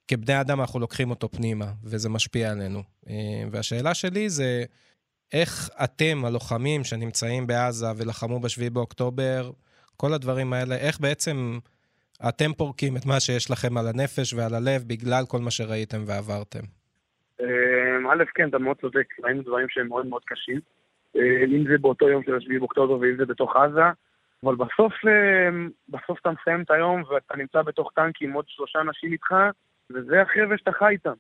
כבני 0.08 0.42
אדם 0.42 0.62
אנחנו 0.62 0.80
לוקחים 0.80 1.10
אותו 1.10 1.32
פנימה, 1.32 1.72
וזה 1.84 2.10
משפיע 2.10 2.52
עלינו. 2.52 2.84
אה, 3.10 3.44
והשאלה 3.52 3.94
שלי 3.94 4.30
זה, 4.30 4.64
איך 5.34 5.70
אתם, 5.84 6.26
הלוחמים 6.26 6.84
שנמצאים 6.84 7.48
בעזה 7.48 7.88
ולחמו 7.98 8.40
ב-7 8.40 8.70
באוקטובר, 8.74 9.52
כל 9.98 10.14
הדברים 10.14 10.54
האלה, 10.54 10.76
איך 10.76 11.00
בעצם 11.00 11.60
אתם 12.30 12.54
פורקים 12.54 12.98
את 12.98 13.06
מה 13.06 13.20
שיש 13.20 13.52
לכם 13.52 13.78
על 13.78 13.88
הנפש 13.88 14.34
ועל 14.34 14.54
הלב 14.56 14.84
בגלל 14.88 15.26
כל 15.26 15.40
מה 15.40 15.52
שראיתם 15.52 16.04
ועברתם? 16.08 16.77
א', 18.12 18.24
כן, 18.36 18.50
אתה 18.50 18.58
מאוד 18.58 18.78
צודק, 18.82 19.06
ראינו 19.24 19.42
דברים 19.44 19.70
שהם 19.70 19.88
מאוד 19.88 20.06
מאוד 20.06 20.22
קשים. 20.26 20.60
אה, 21.16 21.44
אם 21.46 21.64
זה 21.68 21.78
באותו 21.78 22.10
יום 22.10 22.24
של 22.24 22.40
7 22.40 22.60
באוקטובר 22.60 22.94
ואם 23.00 23.16
זה 23.18 23.26
בתוך 23.26 23.56
עזה, 23.56 23.82
אבל 24.44 24.56
בסוף, 24.56 24.94
אמ, 25.06 25.70
בסוף 25.90 26.20
אתה 26.22 26.32
מסיים 26.32 26.62
את 26.62 26.72
היום 26.72 27.04
ואתה 27.10 27.36
נמצא 27.36 27.62
בתוך 27.62 27.92
טנק 27.96 28.22
עם 28.22 28.34
עוד 28.34 28.46
שלושה 28.48 28.82
אנשים 28.82 29.12
איתך, 29.12 29.36
וזה 29.90 30.22
החבר'ה 30.22 30.58
שאתה 30.58 30.72
חי 30.72 30.90
איתם. 30.90 31.14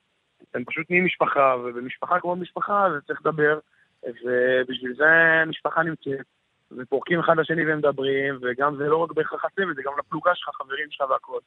אתם 0.51 0.63
פשוט 0.65 0.85
נהיים 0.89 1.05
משפחה, 1.05 1.55
ובמשפחה 1.63 2.19
כמו 2.19 2.35
משפחה 2.35 2.87
זה 2.93 3.01
צריך 3.01 3.21
לדבר, 3.25 3.59
ובשביל 4.03 4.93
זה 4.95 5.43
משפחה 5.47 5.83
נמצאת, 5.83 6.25
ופורקים 6.71 7.19
אחד 7.19 7.37
לשני 7.37 7.73
ומדברים, 7.73 8.37
וגם 8.41 8.75
זה 8.75 8.87
לא 8.87 8.97
רק 8.97 9.11
בהכרח 9.11 9.45
הצוות, 9.45 9.75
זה 9.75 9.81
גם 9.85 9.93
לפלוגה 9.99 10.31
שלך, 10.35 10.49
חברים 10.55 10.87
שלך 10.89 11.09
והכל. 11.09 11.39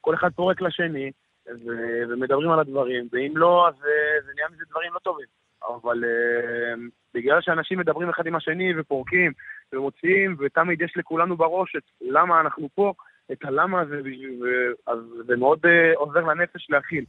כל 0.00 0.14
אחד 0.14 0.32
פורק 0.32 0.60
לשני, 0.60 1.10
ו- 1.48 2.02
ומדברים 2.08 2.50
על 2.50 2.60
הדברים, 2.60 3.08
ואם 3.12 3.36
לא, 3.36 3.68
אז 3.68 3.74
uh, 3.74 4.24
זה 4.26 4.32
נהיה 4.34 4.46
מזה 4.52 4.64
דברים 4.70 4.92
לא 4.94 4.98
טובים. 4.98 5.26
אבל 5.68 6.04
uh, 6.04 6.78
בגלל 7.14 7.40
שאנשים 7.40 7.78
מדברים 7.78 8.08
אחד 8.08 8.26
עם 8.26 8.36
השני 8.36 8.80
ופורקים 8.80 9.32
ומוציאים, 9.72 10.36
ותמיד 10.38 10.82
יש 10.82 10.92
לכולנו 10.96 11.36
בראש 11.36 11.76
את 11.76 11.82
למה 12.00 12.40
אנחנו 12.40 12.68
פה, 12.74 12.92
את 13.32 13.44
הלמה 13.44 13.80
הזה, 13.80 14.00
ו- 14.42 14.90
אז 14.92 14.98
זה 15.26 15.36
מאוד 15.36 15.58
uh, 15.66 15.68
עוזר 15.96 16.20
לנפש 16.20 16.70
להכיל. 16.70 17.04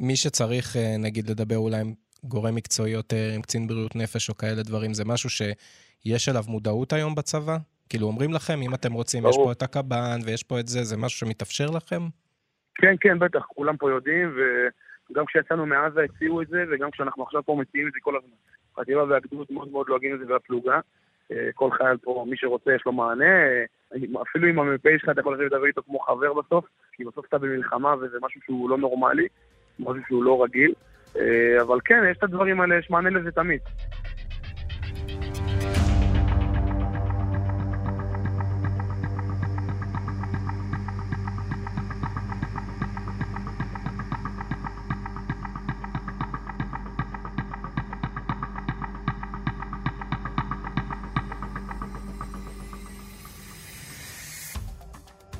מי 0.00 0.16
שצריך, 0.16 0.76
נגיד, 0.98 1.30
לדבר 1.30 1.56
אולי 1.56 1.80
עם 1.80 1.92
גורם 2.24 2.54
מקצועי 2.54 2.90
יותר, 2.90 3.30
עם 3.34 3.42
קצין 3.42 3.66
בריאות 3.66 3.96
נפש 3.96 4.28
או 4.28 4.36
כאלה 4.36 4.62
דברים, 4.62 4.94
זה 4.94 5.04
משהו 5.04 5.30
שיש 5.30 6.28
אליו 6.28 6.42
מודעות 6.48 6.92
היום 6.92 7.14
בצבא? 7.14 7.56
כאילו 7.88 8.06
אומרים 8.06 8.32
לכם, 8.32 8.62
אם 8.62 8.74
אתם 8.74 8.92
רוצים, 8.92 9.22
ברור. 9.22 9.34
יש 9.34 9.44
פה 9.44 9.52
את 9.52 9.62
הקב"ן 9.62 10.20
ויש 10.24 10.42
פה 10.42 10.60
את 10.60 10.68
זה, 10.68 10.84
זה 10.84 10.96
משהו 10.96 11.18
שמתאפשר 11.18 11.66
לכם? 11.70 12.02
כן, 12.74 12.94
כן, 13.00 13.18
בטח, 13.18 13.46
כולם 13.46 13.76
פה 13.76 13.90
יודעים, 13.90 14.36
וגם 15.10 15.26
כשיצאנו 15.26 15.66
מעזה 15.66 16.00
הציעו 16.02 16.42
את 16.42 16.48
זה, 16.48 16.64
וגם 16.70 16.90
כשאנחנו 16.90 17.22
עכשיו 17.22 17.42
פה 17.42 17.56
מציעים 17.60 17.88
את 17.88 17.92
זה 17.92 17.98
כל 18.02 18.16
הזמן. 18.16 18.34
חטיבה 18.76 19.04
והגדוד 19.04 19.46
מאוד 19.50 19.68
מאוד 19.72 19.88
לועגים 19.88 20.14
את 20.14 20.18
זה 20.18 20.32
והפלוגה. 20.32 20.80
אה, 21.32 21.48
כל 21.54 21.70
חייל 21.70 21.96
פה, 21.96 22.24
מי 22.28 22.36
שרוצה, 22.36 22.74
יש 22.74 22.82
לו 22.86 22.92
מענה. 22.92 23.24
אה, 23.24 23.64
אפילו 24.22 24.48
עם 24.48 24.58
המ"פ 24.58 24.86
שלך 24.98 25.08
אתה 25.10 25.20
יכול 25.20 25.44
לדבר 25.44 25.66
איתו 25.66 25.82
כמו 25.82 25.98
חבר 25.98 26.32
בסוף, 26.32 26.64
כי 26.92 27.04
בסוף 27.04 27.26
אתה 27.28 27.38
במלחמה 27.38 27.94
וזה 28.00 28.18
משהו 28.22 28.40
שהוא 28.44 28.70
לא 28.70 28.78
נורמלי, 28.78 29.26
משהו 29.78 30.02
שהוא 30.06 30.24
לא 30.24 30.44
רגיל. 30.44 30.72
אה, 31.16 31.62
אבל 31.62 31.78
כן, 31.84 32.02
יש 32.10 32.18
את 32.18 32.22
הדברים 32.22 32.60
האלה, 32.60 32.78
יש 32.78 32.90
מענה 32.90 33.10
לזה 33.10 33.30
תמיד. 33.32 33.60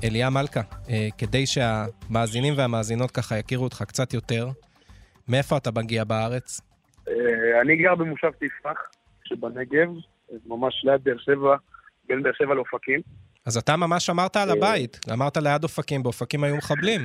אליה 0.05 0.31
מלכה, 0.31 0.61
אה, 0.91 1.09
כדי 1.19 1.47
שהמאזינים 1.47 2.55
והמאזינות 2.57 3.11
ככה 3.11 3.39
יכירו 3.39 3.65
אותך 3.65 3.83
קצת 3.83 4.15
יותר, 4.15 4.49
מאיפה 5.29 5.57
אתה 5.57 5.71
מגיע 5.77 6.05
בארץ? 6.05 6.61
אה, 7.09 7.61
אני 7.61 7.77
גר 7.77 7.95
במושב 7.95 8.31
תפרח 8.31 8.79
שבנגב, 9.25 9.89
ממש 10.47 10.85
ליד 10.85 11.05
באר 11.05 11.19
שבע, 11.19 11.57
בין 12.09 12.23
באר 12.23 12.33
שבע 12.33 12.55
לאופקים. 12.55 13.01
אז 13.47 13.57
אתה 13.57 13.77
ממש 13.77 14.11
אמרת 14.11 14.37
על 14.37 14.51
הבית, 14.51 15.01
אמרת 15.13 15.37
ליד 15.37 15.63
אופקים, 15.63 16.03
באופקים 16.03 16.45
היו 16.45 16.57
מחבלים. 16.57 17.01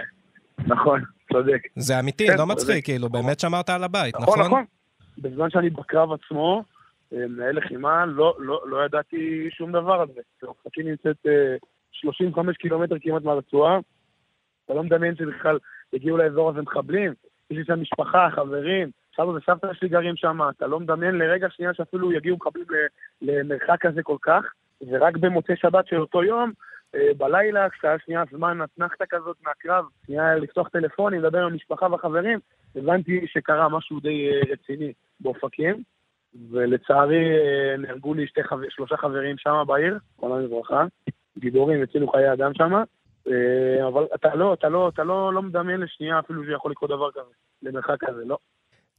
נכון, 0.72 1.00
צודק. 1.32 1.60
זה 1.76 2.00
אמיתי, 2.00 2.26
כן, 2.26 2.38
לא 2.38 2.46
מצחיק. 2.46 2.84
כאילו, 2.84 3.08
באמת 3.08 3.40
שמרת 3.40 3.70
על 3.70 3.84
הבית, 3.84 4.14
נכון, 4.14 4.38
נכון? 4.38 4.46
נכון. 4.46 4.64
בזמן 5.18 5.50
שאני 5.50 5.70
בקרב 5.70 6.08
עצמו, 6.12 6.64
אה, 7.12 7.26
מנהל 7.28 7.56
לחימה, 7.56 8.06
לא, 8.06 8.36
לא, 8.38 8.62
לא 8.66 8.84
ידעתי 8.84 9.48
שום 9.50 9.72
דבר 9.72 9.92
על 9.92 10.08
זה. 10.14 10.46
אופקים 10.46 10.88
נמצאת 10.88 11.16
אה, 11.26 11.56
35 11.92 12.56
קילומטר 12.56 12.96
כמעט 13.00 13.22
מהרצועה. 13.22 13.78
אתה 14.64 14.74
לא 14.74 14.82
מדמיין 14.82 15.16
שבכלל 15.16 15.58
יגיעו 15.92 16.16
לאזור 16.16 16.50
הזה 16.50 16.62
מחבלים. 16.62 17.12
יש 17.50 17.58
לי 17.58 17.64
שם 17.64 17.80
משפחה, 17.80 18.28
חברים, 18.30 18.90
סבא 19.16 19.26
וסבתא 19.26 19.74
שלי 19.74 19.88
גרים 19.88 20.16
שם, 20.16 20.38
אתה 20.56 20.66
לא 20.66 20.80
מדמיין 20.80 21.14
לרגע 21.14 21.50
שנייה 21.50 21.74
שאפילו 21.74 22.12
יגיעו 22.12 22.36
מחבלים 22.36 22.66
למרחק 23.22 23.76
כזה 23.80 24.02
כל 24.02 24.16
כך. 24.22 24.44
ורק 24.90 25.16
במוצאי 25.16 25.56
שבת 25.56 25.86
של 25.86 26.00
אותו 26.00 26.24
יום, 26.24 26.52
אה, 26.94 27.08
בלילה, 27.16 27.70
כשהיה 27.70 27.98
שנייה 28.04 28.22
זמן 28.30 28.58
אתנחתא 28.64 29.04
כזאת 29.10 29.36
מהקרב, 29.42 29.84
שנייה 30.06 30.34
לפתוח 30.34 30.68
טלפונים, 30.68 31.20
לדבר 31.20 31.38
עם 31.38 31.52
המשפחה 31.52 31.86
והחברים, 31.90 32.38
הבנתי 32.76 33.26
שקרה 33.26 33.68
משהו 33.68 34.00
די 34.00 34.30
אה, 34.30 34.40
רציני 34.52 34.92
באופקים, 35.20 35.82
ולצערי 36.50 37.24
אה, 37.32 37.76
נהרגו 37.78 38.14
לי 38.14 38.26
שתי 38.26 38.40
שלושה 38.68 38.96
חברים 38.96 39.38
שם 39.38 39.62
בעיר, 39.66 39.98
זכרונם 40.16 40.44
לברכה, 40.44 40.84
גיבורים, 41.38 41.82
הצילו 41.82 42.08
חיי 42.08 42.32
אדם 42.32 42.54
שם, 42.54 42.72
אה, 43.28 43.88
אבל 43.88 44.06
אתה 44.14 44.34
לא, 44.34 44.54
אתה 44.54 44.68
לא, 44.68 44.88
אתה 44.88 45.04
לא, 45.04 45.34
לא 45.34 45.42
מדמיין 45.42 45.80
לשנייה 45.80 46.18
אפילו 46.18 46.44
שיכול 46.44 46.70
לקרות 46.70 46.90
דבר 46.90 47.10
כזה, 47.10 47.32
למרחק 47.62 47.96
כזה, 48.00 48.24
לא. 48.24 48.38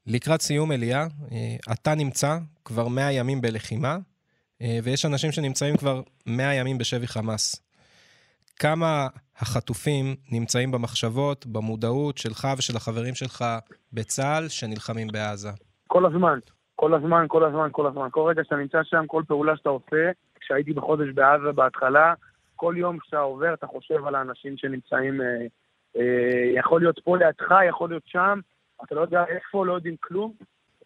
לקראת 0.08 0.42
סיום, 0.42 0.72
אליה, 0.72 1.02
אה, 1.32 1.74
אתה 1.74 1.96
נמצא 1.96 2.38
כבר 2.66 2.88
100 2.88 3.12
ימים 3.12 3.42
בלחימה, 3.42 3.98
אה, 4.62 4.80
ויש 4.84 5.06
אנשים 5.06 5.32
שנמצאים 5.32 5.78
כבר 5.78 6.02
100 6.28 6.54
ימים 6.54 6.78
בשבי 6.78 7.08
חמאס. 7.08 7.64
כמה 8.60 9.08
החטופים 9.38 10.16
נמצאים 10.32 10.72
במחשבות, 10.72 11.46
במודעות 11.46 12.18
שלך 12.18 12.48
ושל 12.58 12.76
החברים 12.76 13.16
שלך 13.16 13.46
בצה"ל 13.94 14.48
שנלחמים 14.48 15.08
בעזה? 15.08 15.50
כל 15.88 16.06
הזמן, 16.06 16.40
כל 16.76 16.94
הזמן, 16.94 17.26
כל 17.28 17.46
הזמן, 17.46 17.70
כל 17.72 17.88
הזמן. 17.88 18.08
כל 18.12 18.30
רגע 18.30 18.44
שאתה 18.44 18.56
נמצא 18.56 18.78
שם, 18.84 19.04
כל 19.08 19.24
פעולה 19.28 19.58
שאתה 19.58 19.70
עושה, 19.70 20.12
כשהייתי 20.44 20.74
בחודש 20.74 21.10
בעזה 21.14 21.52
בהתחלה, 21.52 22.14
כל 22.56 22.76
יום 22.78 22.98
שאתה 23.04 23.20
עובר 23.20 23.54
אתה 23.54 23.68
חושב 23.68 24.06
על 24.08 24.16
האנשים 24.16 24.58
שנמצאים, 24.58 25.22
אה, 25.22 25.28
אה, 25.98 26.52
יכול 26.56 26.82
להיות 26.82 27.00
פה 27.04 27.18
לידך, 27.18 27.56
יכול 27.70 27.90
להיות 27.90 28.04
שם, 28.06 28.40
אתה 28.84 28.96
לא 28.96 29.02
יודע 29.02 29.26
איפה, 29.28 29.66
לא 29.66 29.74
יודעים 29.74 29.96
כלום. 30.00 30.34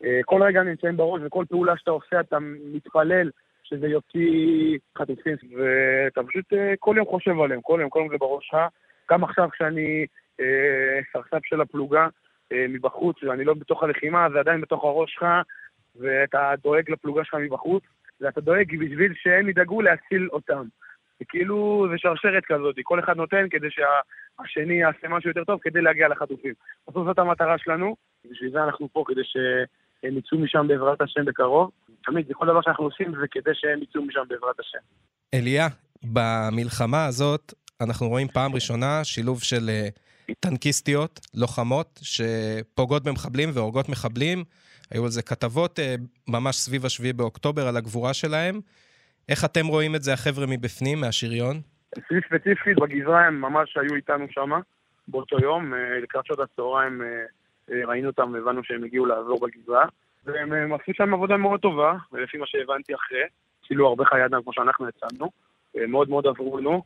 אה, 0.03 0.19
כל 0.25 0.43
רגע 0.43 0.63
נמצאים 0.63 0.97
בראש, 0.97 1.21
וכל 1.25 1.45
פעולה 1.49 1.77
שאתה 1.77 1.91
עושה 1.91 2.19
אתה 2.19 2.37
מתפלל 2.73 3.29
שזה 3.63 3.87
יוציא 3.87 4.77
חטופים, 4.97 5.35
ואתה 5.57 6.21
פשוט 6.27 6.53
אה, 6.53 6.73
כל 6.79 6.95
יום 6.97 7.05
חושב 7.05 7.39
עליהם, 7.39 7.61
כל 7.61 7.77
יום, 7.81 7.89
כל 7.89 7.99
יום 7.99 8.09
זה 8.09 8.17
בראש 8.17 8.47
שלך. 8.47 8.59
גם 9.11 9.23
עכשיו 9.23 9.49
כשאני 9.51 10.05
אה, 10.39 10.99
סרסף 11.13 11.45
של 11.45 11.61
הפלוגה, 11.61 12.07
אה, 12.51 12.65
מבחוץ, 12.69 13.23
ואני 13.23 13.43
לא 13.43 13.53
בתוך 13.53 13.83
הלחימה, 13.83 14.27
זה 14.33 14.39
עדיין 14.39 14.61
בתוך 14.61 14.83
הראש 14.83 15.13
שלך, 15.13 15.25
ואתה 15.95 16.53
דואג 16.63 16.91
לפלוגה 16.91 17.23
שלך 17.23 17.35
מבחוץ, 17.35 17.83
ואתה 18.21 18.41
דואג 18.41 18.77
בשביל 18.79 19.13
שהם 19.15 19.49
ידאגו 19.49 19.81
להציל 19.81 20.29
אותם. 20.31 20.63
זה 21.19 21.25
כאילו, 21.29 21.87
זה 21.91 21.95
שרשרת 21.97 22.43
כזאת, 22.45 22.75
כל 22.83 22.99
אחד 22.99 23.17
נותן 23.17 23.45
כדי 23.49 23.67
שהשני 23.69 24.73
יעשה 24.73 25.07
משהו 25.07 25.29
יותר 25.29 25.43
טוב 25.43 25.59
כדי 25.61 25.81
להגיע 25.81 26.07
לחטופים. 26.07 26.53
בסוף 26.87 27.07
זאת 27.07 27.19
המטרה 27.19 27.57
שלנו, 27.57 27.95
בשביל 28.31 28.51
זה 28.51 28.63
אנחנו 28.63 28.89
פה, 28.93 29.03
כדי 29.07 29.21
שהם 29.23 30.17
יצאו 30.17 30.37
משם 30.37 30.67
בעזרת 30.67 31.01
השם 31.01 31.25
בקרוב. 31.25 31.71
תמיד, 32.03 32.27
זה 32.27 32.33
כל 32.33 32.45
דבר 32.45 32.61
שאנחנו 32.61 32.83
עושים 32.83 33.11
זה 33.11 33.27
כדי 33.31 33.51
שהם 33.53 33.83
יצאו 33.83 34.01
משם 34.01 34.21
בעזרת 34.27 34.59
השם. 34.59 34.77
אליה, 35.33 35.67
במלחמה 36.03 37.05
הזאת 37.05 37.53
אנחנו 37.81 38.07
רואים 38.07 38.27
פעם 38.27 38.55
ראשונה 38.55 39.03
שילוב 39.03 39.43
של 39.43 39.69
אה, 39.69 39.87
טנקיסטיות, 40.39 41.19
לוחמות, 41.33 41.99
שפוגעות 42.03 43.03
במחבלים 43.03 43.49
והורגות 43.53 43.89
מחבלים. 43.89 44.43
היו 44.91 45.03
על 45.03 45.09
זה 45.09 45.21
כתבות 45.21 45.79
אה, 45.79 45.95
ממש 46.27 46.55
סביב 46.55 46.85
השביעי 46.85 47.13
באוקטובר 47.13 47.67
על 47.67 47.77
הגבורה 47.77 48.13
שלהם. 48.13 48.59
איך 49.29 49.45
אתם 49.45 49.67
רואים 49.67 49.95
את 49.95 50.03
זה, 50.03 50.13
החבר'ה 50.13 50.45
מבפנים, 50.47 51.01
מהשריון? 51.01 51.55
אצלי 51.97 52.19
ספציפית, 52.27 52.77
בגזרה 52.79 53.25
הם 53.25 53.41
ממש 53.41 53.77
היו 53.77 53.95
איתנו 53.95 54.25
שם 54.29 54.49
באותו 55.07 55.37
יום, 55.41 55.73
אה, 55.73 55.99
לקראת 55.99 56.25
שעות 56.25 56.39
הצהריים 56.39 57.01
אה, 57.01 57.85
ראינו 57.87 58.07
אותם 58.07 58.31
והבנו 58.33 58.63
שהם 58.63 58.83
הגיעו 58.83 59.05
לעזור 59.05 59.39
בגזרה. 59.47 59.85
והם 60.25 60.53
הם 60.53 60.73
עשו 60.73 60.91
שם 60.93 61.13
עבודה 61.13 61.37
מאוד 61.37 61.59
טובה, 61.59 61.93
ולפי 62.11 62.37
מה 62.37 62.45
שהבנתי 62.47 62.95
אחרי, 62.95 63.21
הצילו 63.63 63.87
הרבה 63.87 64.05
חיי 64.05 64.25
אדם 64.25 64.43
כמו 64.43 64.53
שאנחנו. 64.53 64.85
אה, 65.77 65.87
מאוד 65.87 66.09
מאוד 66.09 66.27
עזרו 66.27 66.57
לנו, 66.57 66.83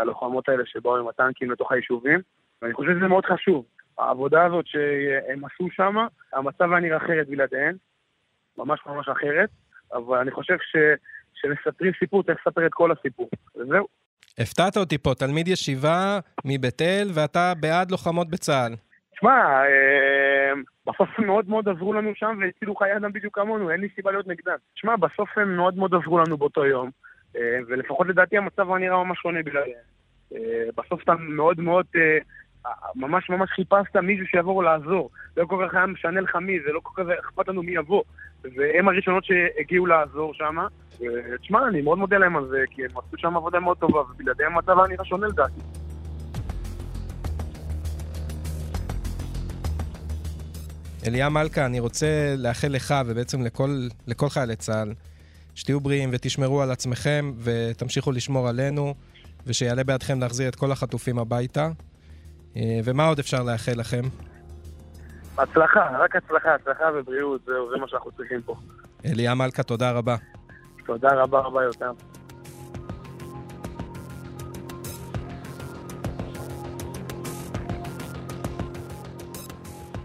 הלוחמות 0.00 0.48
האלה 0.48 0.62
שבאו 0.66 0.96
עם 0.96 1.08
הטנקים 1.08 1.50
לתוך 1.50 1.72
היישובים, 1.72 2.20
ואני 2.62 2.74
חושב 2.74 2.90
שזה 2.98 3.08
מאוד 3.08 3.24
חשוב. 3.24 3.64
העבודה 3.98 4.44
הזאת 4.44 4.66
שהם 4.66 5.44
עשו 5.44 5.68
שם, 5.70 5.96
המצב 6.32 6.72
היה 6.72 6.80
נראה 6.80 6.96
אחרת 6.96 7.28
בלעדיהן, 7.28 7.76
ממש 8.58 8.80
ממש 8.86 9.08
אחרת, 9.08 9.48
אבל 9.92 10.18
אני 10.18 10.30
חושב 10.30 10.56
ש... 10.60 10.76
סיפור, 11.98 12.22
צריך 12.22 12.38
לספר 12.46 12.66
את 12.66 12.72
כל 12.74 12.92
הסיפור, 12.92 13.28
וזהו. 13.56 13.86
הפתעת 14.38 14.76
אותי 14.76 14.98
פה, 14.98 15.14
תלמיד 15.14 15.48
ישיבה 15.48 16.18
מבית 16.44 16.82
אל, 16.82 17.08
ואתה 17.14 17.52
בעד 17.60 17.90
לוחמות 17.90 18.30
בצה"ל. 18.30 18.72
תשמע, 19.12 19.64
אה, 19.64 20.52
בסוף 20.86 21.08
הם 21.18 21.26
מאוד 21.26 21.48
מאוד 21.48 21.68
עזרו 21.68 21.92
לנו 21.92 22.12
שם 22.14 22.38
והצילו 22.40 22.76
חיי 22.76 22.96
אדם 22.96 23.12
בדיוק 23.12 23.34
כמונו, 23.34 23.70
אין 23.70 23.80
לי 23.80 23.88
סיבה 23.94 24.10
להיות 24.10 24.26
נגדם. 24.26 24.56
תשמע, 24.74 24.96
בסוף 24.96 25.38
הם 25.38 25.56
מאוד 25.56 25.76
מאוד 25.76 25.94
עזרו 25.94 26.18
לנו 26.18 26.36
באותו 26.36 26.66
יום, 26.66 26.90
אה, 27.36 27.58
ולפחות 27.68 28.06
לדעתי 28.06 28.36
המצב 28.36 28.70
היה 28.70 28.78
נראה 28.78 29.04
ממש 29.04 29.18
שונה 29.22 29.42
בלעדיהם. 29.42 29.84
אה, 30.34 30.64
בסוף 30.76 31.02
אתה 31.02 31.14
מאוד 31.14 31.60
מאוד, 31.60 31.86
אה, 31.96 32.18
ממש 32.96 33.30
ממש 33.30 33.50
חיפשת 33.50 33.96
מישהו 33.96 34.26
שיבוא 34.26 34.64
לעזור. 34.64 35.10
לא 35.36 35.46
כל 35.46 35.66
כך 35.68 35.74
היה 35.74 35.86
משנה 35.86 36.20
לך 36.20 36.36
מי, 36.36 36.58
זה 36.66 36.72
לא 36.72 36.80
כל 36.82 37.02
כך 37.02 37.08
אכפת 37.20 37.48
לנו 37.48 37.62
מי 37.62 37.72
יבוא. 37.72 38.02
והם 38.56 38.88
הראשונות 38.88 39.24
שהגיעו 39.24 39.86
לעזור 39.86 40.34
שם. 40.34 40.56
תשמע, 41.40 41.68
אני 41.68 41.82
מאוד 41.82 41.98
מודה 41.98 42.18
להם 42.18 42.36
על 42.36 42.48
זה, 42.48 42.58
כי 42.70 42.82
הם 42.82 42.90
עשו 42.90 43.16
שם 43.18 43.36
עבודה 43.36 43.60
מאוד 43.60 43.76
טובה, 43.76 44.00
ובלעדיהם 44.00 44.52
המצב 44.52 44.78
היה 44.78 44.88
נראה 44.88 45.04
שונה 45.04 45.26
לדעתי. 45.26 45.60
אליה 51.06 51.28
מלכה, 51.28 51.66
אני 51.66 51.80
רוצה 51.80 52.34
לאחל 52.38 52.68
לך 52.68 52.94
ובעצם 53.06 53.42
לכל, 53.42 53.70
לכל 54.06 54.28
חיילי 54.28 54.56
צה"ל, 54.56 54.92
שתהיו 55.54 55.80
בריאים 55.80 56.10
ותשמרו 56.12 56.62
על 56.62 56.70
עצמכם 56.70 57.32
ותמשיכו 57.38 58.12
לשמור 58.12 58.48
עלינו, 58.48 58.94
ושיעלה 59.46 59.84
בידכם 59.84 60.20
להחזיר 60.20 60.48
את 60.48 60.54
כל 60.54 60.72
החטופים 60.72 61.18
הביתה. 61.18 61.68
אה, 62.56 62.80
ומה 62.84 63.06
עוד 63.06 63.18
אפשר 63.18 63.42
לאחל 63.42 63.72
לכם? 63.76 64.02
הצלחה, 65.38 65.98
רק 65.98 66.16
הצלחה, 66.16 66.54
הצלחה 66.54 66.84
ובריאות, 66.94 67.40
זהו, 67.46 67.70
זה 67.70 67.76
מה 67.76 67.88
שאנחנו 67.88 68.10
צריכים 68.12 68.42
פה. 68.42 68.56
אליה 69.04 69.34
מלכה, 69.34 69.62
תודה 69.62 69.90
רבה. 69.90 70.16
תודה 70.86 71.08
רבה 71.14 71.40
רבה 71.40 71.62
יותר. 71.62 71.92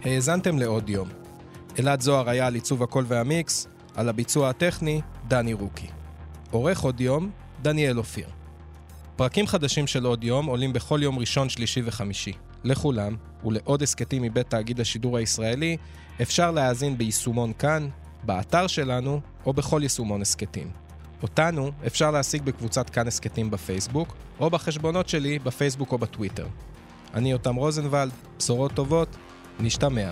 האזנתם 0.04 0.58
לעוד 0.58 0.90
יום. 0.90 1.08
אלעד 1.80 2.02
זוהר 2.02 2.30
היה 2.30 2.48
על 2.48 2.54
עיצוב 2.54 2.84
הקול 2.84 3.04
והמיקס, 3.08 3.68
על 3.96 4.10
הביצוע 4.10 4.50
הטכני, 4.50 5.02
דני 5.28 5.54
רוקי. 5.54 5.88
עורך 6.52 6.80
עוד 6.80 7.02
יום, 7.02 7.32
דניאל 7.62 7.98
אופיר. 7.98 8.28
פרקים 9.18 9.48
חדשים 9.48 9.88
של 9.88 10.06
עוד 10.06 10.24
יום 10.24 10.46
עולים 10.46 10.74
בכל 10.74 11.00
יום 11.04 11.20
ראשון, 11.20 11.50
שלישי 11.50 11.82
וחמישי. 11.86 12.34
לכולם, 12.64 13.16
ולעוד 13.46 13.82
הסכתים 13.82 14.22
מבית 14.22 14.50
תאגיד 14.50 14.80
השידור 14.80 15.18
הישראלי, 15.18 15.78
אפשר 16.22 16.52
להאזין 16.52 16.98
ביישומון 16.98 17.54
כאן, 17.60 17.90
באתר 18.24 18.68
שלנו, 18.68 19.22
או 19.46 19.54
בכל 19.54 19.80
יישומון 19.84 20.22
הסכתים. 20.22 20.72
אותנו 21.24 21.72
אפשר 21.88 22.12
להשיג 22.12 22.42
בקבוצת 22.44 22.90
כאן 22.90 23.08
הסכתים 23.08 23.52
בפייסבוק, 23.52 24.16
או 24.40 24.50
בחשבונות 24.50 25.10
שלי 25.10 25.40
בפייסבוק 25.40 25.92
או 25.92 25.98
בטוויטר. 25.98 26.48
אני 27.14 27.32
יותם 27.32 27.56
רוזנבלד, 27.56 28.12
בשורות 28.38 28.72
טובות, 28.74 29.10
נשתמע. 29.60 30.12